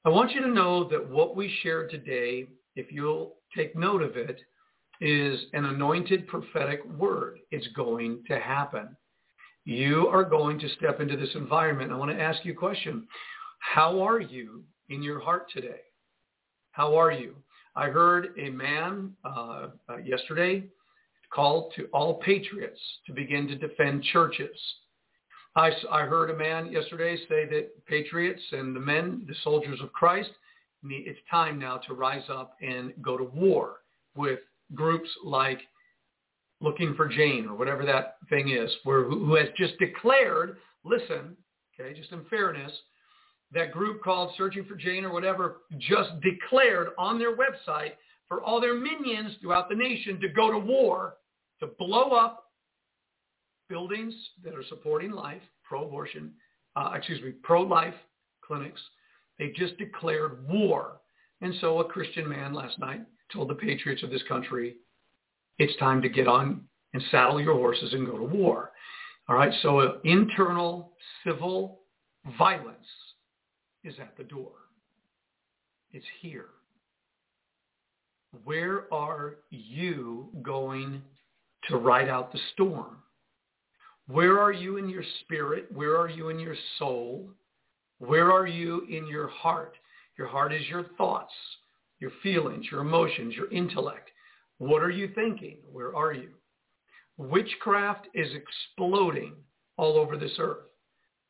[0.07, 2.45] I want you to know that what we shared today,
[2.77, 4.39] if you'll take note of it,
[5.01, 7.39] is an anointed prophetic word.
[7.51, 8.95] It's going to happen.
[9.65, 11.91] You are going to step into this environment.
[11.91, 13.05] I want to ask you a question.
[13.59, 15.81] How are you in your heart today?
[16.71, 17.35] How are you?
[17.75, 20.63] I heard a man uh, uh, yesterday
[21.33, 24.57] call to all patriots to begin to defend churches.
[25.57, 29.91] I, I heard a man yesterday say that patriots and the men, the soldiers of
[29.91, 30.29] Christ,
[30.83, 33.77] it's time now to rise up and go to war
[34.15, 34.39] with
[34.75, 35.59] groups like
[36.59, 41.37] Looking for Jane or whatever that thing is, where who has just declared, listen,
[41.79, 42.71] okay, just in fairness,
[43.53, 47.93] that group called Searching for Jane or whatever just declared on their website
[48.27, 51.17] for all their minions throughout the nation to go to war,
[51.59, 52.46] to blow up
[53.69, 54.13] buildings
[54.43, 56.31] that are supporting life, pro-abortion,
[56.75, 57.93] uh, excuse me, pro-life
[58.43, 58.81] clinics.
[59.37, 61.01] They just declared war.
[61.41, 63.01] And so a Christian man last night
[63.31, 64.77] told the patriots of this country,
[65.59, 66.61] it's time to get on
[66.93, 68.71] and saddle your horses and go to war.
[69.29, 70.93] All right, so internal
[71.23, 71.81] civil
[72.37, 72.87] violence
[73.83, 74.51] is at the door.
[75.91, 76.47] It's here.
[78.43, 81.01] Where are you going
[81.69, 82.97] to ride out the storm?
[84.07, 85.67] Where are you in your spirit?
[85.73, 87.29] Where are you in your soul?
[87.99, 89.75] Where are you in your heart?
[90.17, 91.33] Your heart is your thoughts,
[91.99, 94.09] your feelings, your emotions, your intellect.
[94.59, 95.57] What are you thinking?
[95.71, 96.29] Where are you?
[97.17, 99.33] Witchcraft is exploding
[99.75, 100.65] all over this earth.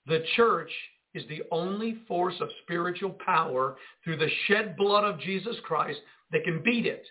[0.05, 0.71] The church
[1.13, 5.99] is the only force of spiritual power through the shed blood of Jesus Christ
[6.32, 7.05] that can beat it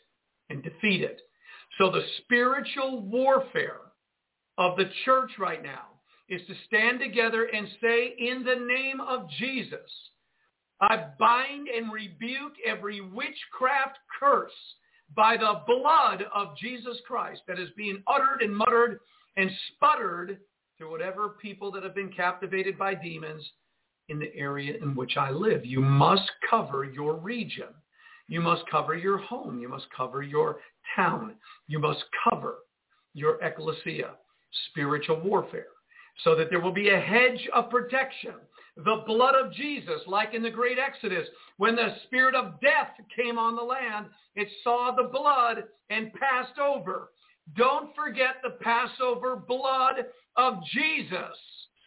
[0.48, 1.20] and defeat it.
[1.78, 3.80] So the spiritual warfare
[4.58, 5.88] of the church right now
[6.28, 9.90] is to stand together and say, in the name of Jesus,
[10.80, 14.50] I bind and rebuke every witchcraft curse
[15.14, 18.98] by the blood of Jesus Christ that is being uttered and muttered
[19.36, 20.38] and sputtered
[20.78, 23.42] to whatever people that have been captivated by demons
[24.08, 25.64] in the area in which I live.
[25.64, 27.68] You must cover your region.
[28.28, 29.60] You must cover your home.
[29.60, 30.58] You must cover your
[30.94, 31.34] town.
[31.68, 32.56] You must cover
[33.14, 34.10] your ecclesia,
[34.70, 35.66] spiritual warfare,
[36.24, 38.34] so that there will be a hedge of protection.
[38.76, 41.26] The blood of Jesus, like in the great Exodus,
[41.56, 46.58] when the spirit of death came on the land, it saw the blood and passed
[46.58, 47.10] over.
[47.56, 51.36] Don't forget the Passover blood of Jesus.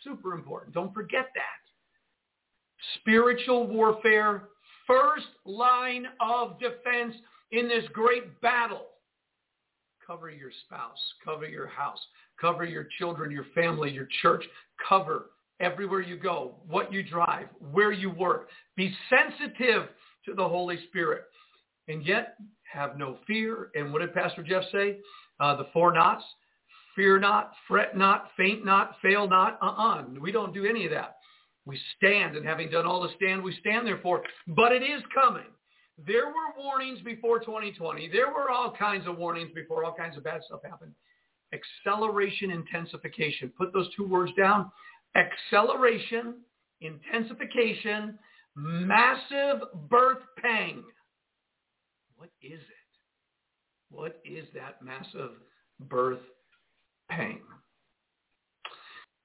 [0.04, 0.74] Super important.
[0.74, 1.60] Don't forget that
[2.96, 4.50] spiritual warfare,
[4.88, 7.16] first line of defense
[7.52, 8.88] in this great battle.
[10.10, 12.00] Cover your spouse, cover your house,
[12.42, 14.44] cover your children, your family, your church,
[14.88, 15.30] cover
[15.60, 18.50] everywhere you go, what you drive, where you work.
[18.76, 19.84] Be sensitive
[20.26, 21.26] to the Holy Spirit.
[21.88, 22.38] And yet
[22.74, 23.70] have no fear.
[23.76, 24.98] And what did Pastor Jeff say?
[25.40, 26.24] Uh, the four nots.
[26.96, 29.60] Fear not, fret not, faint not, fail not.
[29.62, 30.06] Uh-uh.
[30.20, 31.18] We don't do any of that.
[31.68, 34.24] We stand, and having done all to stand, we stand therefore.
[34.48, 35.46] But it is coming.
[36.06, 38.10] There were warnings before 2020.
[38.10, 40.94] There were all kinds of warnings before all kinds of bad stuff happened.
[41.54, 43.52] Acceleration, intensification.
[43.58, 44.72] Put those two words down.
[45.16, 46.36] Acceleration,
[46.82, 48.18] intensification,
[48.56, 50.84] massive birth pang.
[52.16, 53.90] What is it?
[53.90, 55.32] What is that massive
[55.80, 56.20] birth
[57.10, 57.42] pang?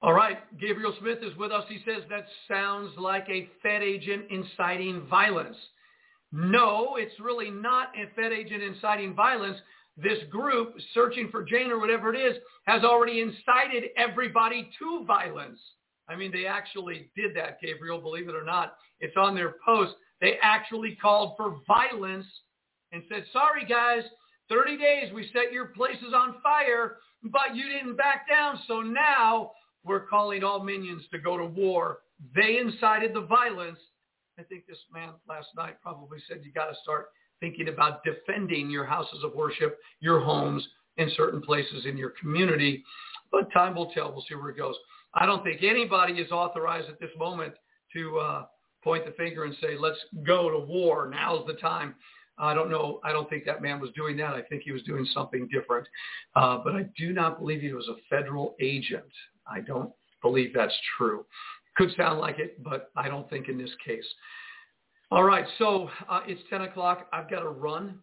[0.01, 1.65] All right, Gabriel Smith is with us.
[1.69, 5.57] He says that sounds like a Fed agent inciting violence.
[6.37, 9.57] No, it's really not a Fed agent inciting violence.
[9.97, 15.61] This group, searching for Jane or whatever it is, has already incited everybody to violence.
[16.09, 18.75] I mean, they actually did that, Gabriel, believe it or not.
[18.99, 19.93] It's on their post.
[20.21, 22.27] They actually called for violence
[22.91, 24.03] and said, sorry, guys,
[24.49, 28.59] 30 days we set your places on fire, but you didn't back down.
[28.67, 29.53] So now
[29.85, 31.99] we're calling all minions to go to war.
[32.35, 33.79] They incited the violence
[34.39, 37.09] I think this man last night probably said you got to start
[37.41, 40.67] thinking about defending your houses of worship, your homes,
[40.97, 42.85] in certain places in your community.
[43.33, 44.13] But time will tell.
[44.13, 44.77] We'll see where it goes.
[45.15, 47.55] I don't think anybody is authorized at this moment
[47.93, 48.45] to uh,
[48.83, 51.09] point the finger and say, let's go to war.
[51.11, 51.95] Now's the time.
[52.37, 53.01] I don't know.
[53.05, 54.35] I don't think that man was doing that.
[54.35, 55.87] I think he was doing something different.
[56.35, 59.05] Uh, but I do not believe he was a federal agent.
[59.47, 61.25] I don't believe that's true.
[61.77, 64.05] Could sound like it, but I don't think in this case.
[65.11, 67.09] All right, so uh, it's 10 o'clock.
[67.13, 67.99] I've got to run.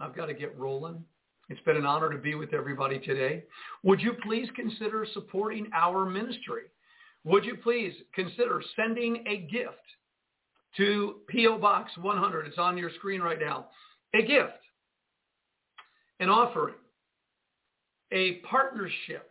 [0.00, 1.04] I've got to get rolling.
[1.48, 3.44] It's been an honor to be with everybody today.
[3.84, 6.62] Would you please consider supporting our ministry?
[7.24, 9.74] Would you please consider sending a gift
[10.76, 11.58] to P.O.
[11.58, 12.46] Box 100?
[12.46, 13.66] It's on your screen right now.
[14.14, 14.58] A gift,
[16.20, 16.74] an offering,
[18.12, 19.30] a partnership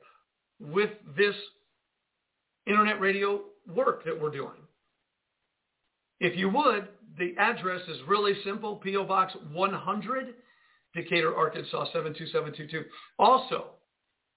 [0.60, 1.36] with this
[2.68, 3.42] internet radio
[3.74, 4.52] work that we're doing.
[6.20, 6.88] If you would,
[7.18, 9.04] the address is really simple, P.O.
[9.06, 10.34] Box 100,
[10.94, 12.86] Decatur, Arkansas 72722.
[13.20, 13.66] Also,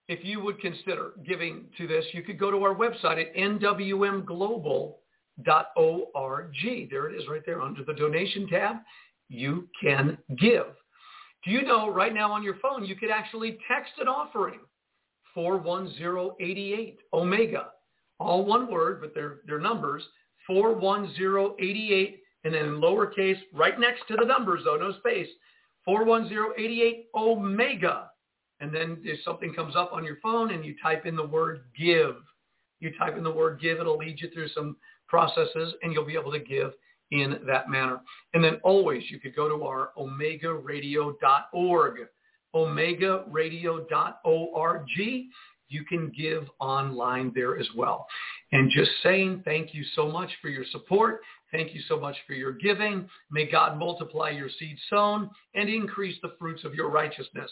[0.09, 4.91] if you would consider giving to this, you could go to our website at nwmglobal.org.
[6.91, 8.76] There it is right there under the donation tab.
[9.29, 10.66] You can give.
[11.45, 14.61] Do you know right now on your phone you could actually text an offering
[15.35, 17.68] 41088 Omega.
[18.21, 20.03] All one word, but they're, they're numbers
[20.47, 25.29] 41088 and then in lowercase right next to the numbers though, no space,
[25.85, 28.11] 41088 Omega.
[28.61, 31.61] And then if something comes up on your phone and you type in the word
[31.79, 32.16] give,
[32.81, 36.16] you type in the word give, it'll lead you through some processes and you'll be
[36.16, 36.73] able to give
[37.11, 38.01] in that manner.
[38.35, 41.99] And then always you could go to our omegaradio.org,
[42.55, 44.87] omegaradio.org.
[45.69, 48.07] You can give online there as well.
[48.53, 51.21] And just saying thank you so much for your support.
[51.53, 53.09] Thank you so much for your giving.
[53.31, 57.51] May God multiply your seed sown and increase the fruits of your righteousness.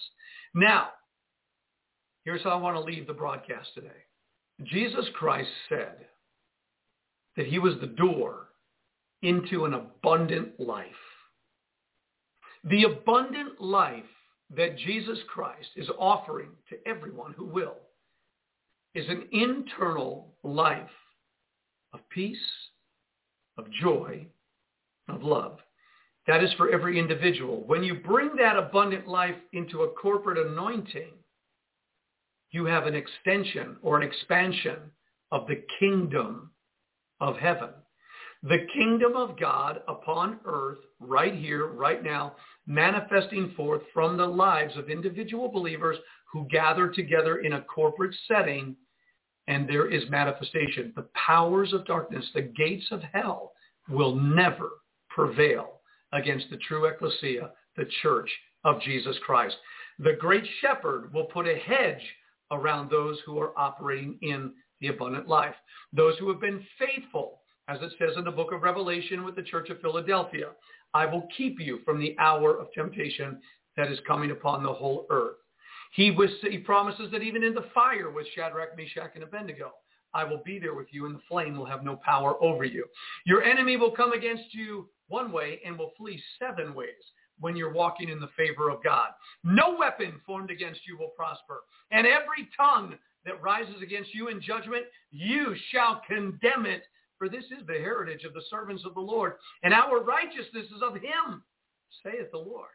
[0.55, 0.89] Now,
[2.25, 3.89] here's how I want to leave the broadcast today.
[4.65, 6.07] Jesus Christ said
[7.37, 8.49] that he was the door
[9.23, 10.87] into an abundant life.
[12.65, 14.05] The abundant life
[14.55, 17.77] that Jesus Christ is offering to everyone who will
[18.97, 20.89] is an internal life
[21.93, 22.39] of peace,
[23.59, 24.27] of joy,
[25.11, 25.59] of love.
[26.27, 27.63] That is for every individual.
[27.67, 31.13] When you bring that abundant life into a corporate anointing,
[32.53, 34.79] you have an extension or an expansion
[35.31, 36.51] of the kingdom
[37.21, 37.71] of heaven.
[38.45, 42.37] The kingdom of God upon earth, right here, right now,
[42.67, 45.99] manifesting forth from the lives of individual believers
[46.33, 48.75] who gather together in a corporate setting
[49.49, 50.93] and there is manifestation.
[50.97, 53.53] The powers of darkness, the gates of hell
[53.89, 54.71] will never
[55.09, 55.81] prevail
[56.13, 58.31] against the true ecclesia, the church
[58.65, 59.57] of Jesus Christ.
[59.99, 62.03] The great shepherd will put a hedge
[62.51, 65.55] around those who are operating in the abundant life.
[65.93, 69.43] Those who have been faithful, as it says in the book of Revelation with the
[69.43, 70.51] church of Philadelphia,
[70.95, 73.41] I will keep you from the hour of temptation
[73.77, 75.37] that is coming upon the whole earth.
[75.93, 79.73] He, was, he promises that even in the fire with Shadrach, Meshach, and Abednego,
[80.15, 82.87] I will be there with you and the flame will have no power over you.
[83.27, 86.89] Your enemy will come against you one way and will flee seven ways
[87.39, 89.09] when you're walking in the favor of God.
[89.45, 91.61] No weapon formed against you will prosper.
[91.91, 96.85] And every tongue that rises against you in judgment, you shall condemn it.
[97.19, 99.35] For this is the heritage of the servants of the Lord.
[99.63, 101.43] And our righteousness is of him,
[102.03, 102.71] saith the Lord.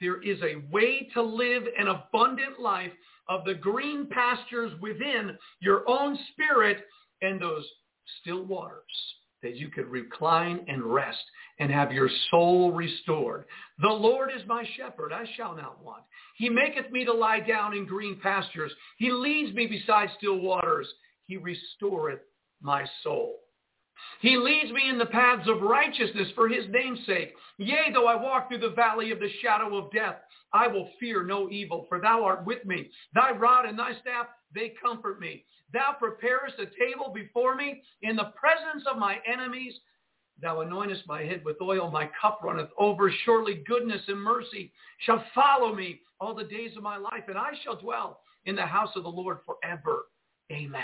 [0.00, 2.92] There is a way to live an abundant life
[3.28, 6.84] of the green pastures within your own spirit
[7.22, 7.66] and those
[8.20, 8.82] still waters
[9.42, 11.22] that you could recline and rest
[11.58, 13.44] and have your soul restored.
[13.80, 16.02] The Lord is my shepherd, I shall not want.
[16.36, 18.72] He maketh me to lie down in green pastures.
[18.98, 20.86] He leads me beside still waters.
[21.26, 22.20] He restoreth
[22.60, 23.38] my soul.
[24.20, 27.34] He leads me in the paths of righteousness for his name's sake.
[27.58, 30.16] Yea, though I walk through the valley of the shadow of death,
[30.52, 32.90] I will fear no evil, for thou art with me.
[33.14, 35.44] Thy rod and thy staff, they comfort me.
[35.72, 39.74] Thou preparest a table before me in the presence of my enemies.
[40.40, 43.10] Thou anointest my head with oil, my cup runneth over.
[43.24, 47.52] Surely goodness and mercy shall follow me all the days of my life, and I
[47.62, 50.04] shall dwell in the house of the Lord forever.
[50.52, 50.82] Amen.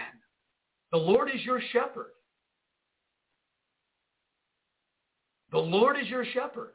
[0.90, 2.12] The Lord is your shepherd.
[5.52, 6.72] The Lord is your shepherd.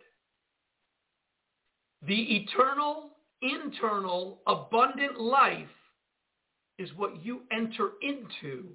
[2.03, 3.09] The eternal,
[3.41, 5.67] internal, abundant life
[6.78, 8.69] is what you enter into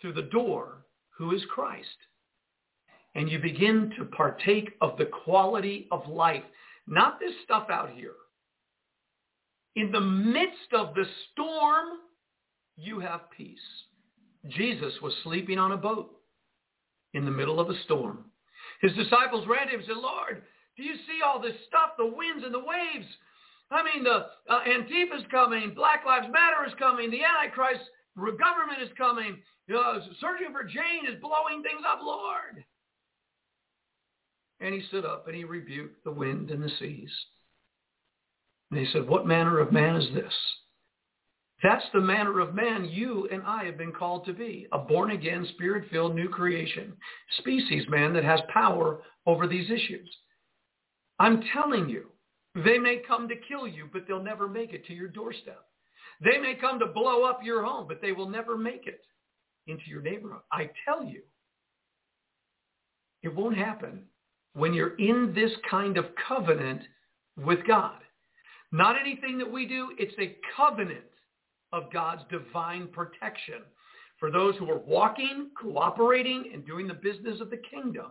[0.00, 0.84] through the door,
[1.16, 1.88] who is Christ.
[3.14, 6.44] and you begin to partake of the quality of life,
[6.86, 8.14] not this stuff out here.
[9.76, 11.98] In the midst of the storm,
[12.76, 13.58] you have peace.
[14.48, 16.10] Jesus was sleeping on a boat
[17.14, 18.24] in the middle of a storm.
[18.80, 20.42] His disciples ran to him and said, Lord,
[20.76, 23.06] do you see all this stuff, the winds and the waves?
[23.70, 24.60] I mean, the uh,
[25.30, 27.84] coming, Black Lives Matter is coming, the Antichrist
[28.16, 29.38] government is coming,
[29.74, 32.64] know, searching for Jane is blowing things up, Lord.
[34.60, 37.10] And he stood up and he rebuked the wind and the seas.
[38.70, 40.34] And he said, what manner of man is this?
[41.62, 45.46] That's the manner of man you and I have been called to be, a born-again,
[45.54, 46.94] spirit-filled new creation,
[47.38, 50.08] species man that has power over these issues.
[51.18, 52.06] I'm telling you,
[52.54, 55.64] they may come to kill you, but they'll never make it to your doorstep.
[56.22, 59.02] They may come to blow up your home, but they will never make it
[59.66, 60.40] into your neighborhood.
[60.50, 61.22] I tell you,
[63.22, 64.04] it won't happen
[64.54, 66.82] when you're in this kind of covenant
[67.36, 67.98] with God.
[68.72, 71.04] Not anything that we do, it's a covenant
[71.72, 73.62] of God's divine protection
[74.18, 78.06] for those who are walking, cooperating, and doing the business of the kingdom.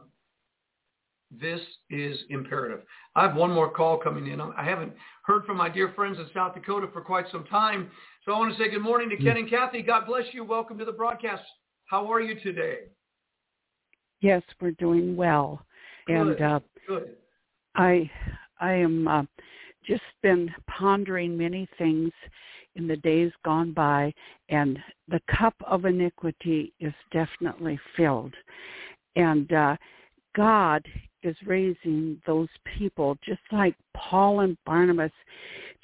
[1.32, 2.82] This is imperative.
[3.16, 4.42] I have one more call coming in.
[4.42, 4.94] I haven't
[5.24, 7.92] heard from my dear friends in South Dakota for quite some time.
[8.26, 9.84] So I want to say good morning to Ken and Kathy.
[9.84, 10.44] God bless you.
[10.44, 11.44] Welcome to the broadcast.
[11.86, 12.78] How are you today?
[14.22, 15.64] Yes, we're doing well.
[16.08, 16.16] Good.
[16.16, 17.16] And uh, good.
[17.76, 18.10] I
[18.60, 19.24] I am uh,
[19.86, 22.12] just been pondering many things
[22.76, 24.14] in the days gone by,
[24.50, 28.34] and the cup of iniquity is definitely filled.
[29.16, 29.76] And uh,
[30.36, 30.86] God
[31.24, 32.48] is raising those
[32.78, 35.12] people, just like Paul and Barnabas,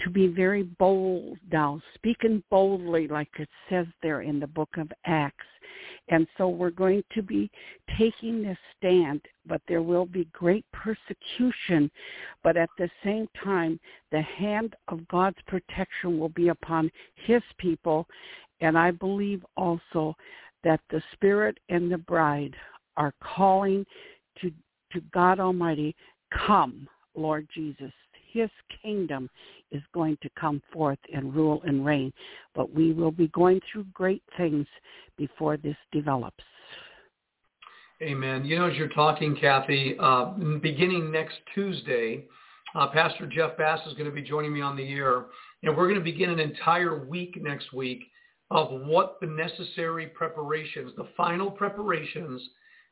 [0.02, 4.92] to be very bold now, speaking boldly like it says there in the book of
[5.06, 5.46] Acts.
[6.10, 7.50] And so we're going to be
[7.98, 11.90] taking this stand, but there will be great persecution.
[12.44, 13.80] But at the same time,
[14.12, 18.08] the hand of God's protection will be upon his people.
[18.62, 20.16] And I believe also
[20.64, 22.56] that the Spirit and the bride
[22.98, 23.86] are calling
[24.42, 24.52] to,
[24.94, 25.96] to God Almighty,
[26.46, 27.92] come, Lord Jesus.
[28.36, 28.50] His
[28.82, 29.30] kingdom
[29.72, 32.12] is going to come forth and rule and reign.
[32.54, 34.68] But we will be going through great things
[35.18, 36.44] before this develops.
[38.02, 38.44] Amen.
[38.44, 42.26] You know, as you're talking, Kathy, uh, beginning next Tuesday,
[42.76, 45.28] uh, Pastor Jeff Bass is going to be joining me on the air,
[45.64, 48.04] and we're going to begin an entire week next week
[48.52, 52.42] of what the necessary preparations, the final preparations,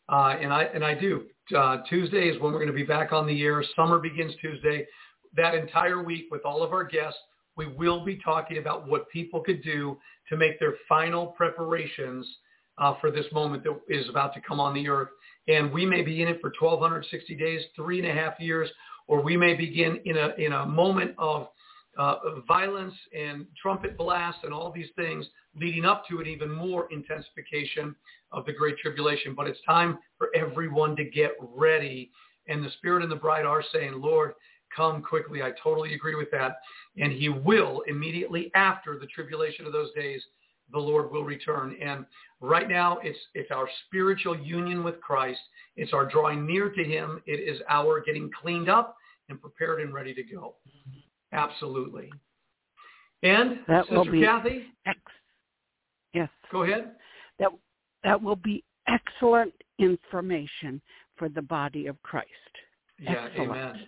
[0.07, 1.25] uh, and I and I do.
[1.53, 3.61] Uh, Tuesday is when we're going to be back on the air.
[3.75, 4.87] Summer begins Tuesday
[5.35, 7.19] that entire week with all of our guests,
[7.55, 9.97] we will be talking about what people could do
[10.29, 12.27] to make their final preparations
[12.77, 15.09] uh, for this moment that is about to come on the earth.
[15.47, 18.69] And we may be in it for 1,260 days, three and a half years,
[19.07, 21.49] or we may begin in a, in a moment of
[21.97, 22.15] uh,
[22.47, 25.25] violence and trumpet blasts and all these things
[25.55, 27.95] leading up to an even more intensification
[28.31, 29.35] of the Great Tribulation.
[29.35, 32.09] But it's time for everyone to get ready.
[32.47, 34.33] And the Spirit and the bride are saying, Lord,
[34.75, 35.41] come quickly.
[35.41, 36.57] I totally agree with that.
[36.97, 40.21] And he will immediately after the tribulation of those days,
[40.71, 41.75] the Lord will return.
[41.81, 42.05] And
[42.41, 45.39] right now it's, it's our spiritual union with Christ.
[45.75, 47.21] It's our drawing near to him.
[47.25, 48.95] It is our getting cleaned up
[49.29, 50.55] and prepared and ready to go.
[51.31, 52.11] Absolutely.
[53.23, 54.65] And that Sister will be Kathy?
[54.85, 54.99] Ex-
[56.13, 56.29] yes.
[56.51, 56.91] Go ahead.
[57.39, 57.49] That,
[58.03, 60.81] that will be excellent information
[61.17, 62.27] for the body of Christ.
[62.99, 63.51] Yeah, Excellent.
[63.51, 63.87] amen.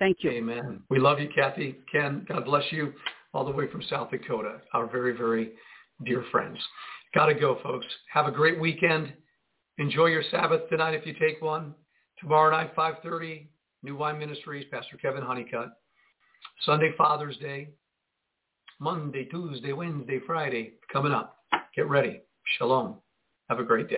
[0.00, 0.30] Thank you.
[0.30, 0.82] Amen.
[0.88, 1.76] We love you, Kathy.
[1.92, 2.94] Ken, God bless you
[3.34, 5.52] all the way from South Dakota, our very, very
[6.04, 6.58] dear friends.
[7.14, 7.86] Got to go, folks.
[8.12, 9.12] Have a great weekend.
[9.76, 11.74] Enjoy your Sabbath tonight if you take one.
[12.18, 13.46] Tomorrow night, 5.30,
[13.82, 15.68] New Wine Ministries, Pastor Kevin Honeycutt.
[16.64, 17.68] Sunday, Father's Day.
[18.78, 21.36] Monday, Tuesday, Wednesday, Friday, coming up.
[21.76, 22.22] Get ready.
[22.56, 22.96] Shalom.
[23.50, 23.96] Have a great day.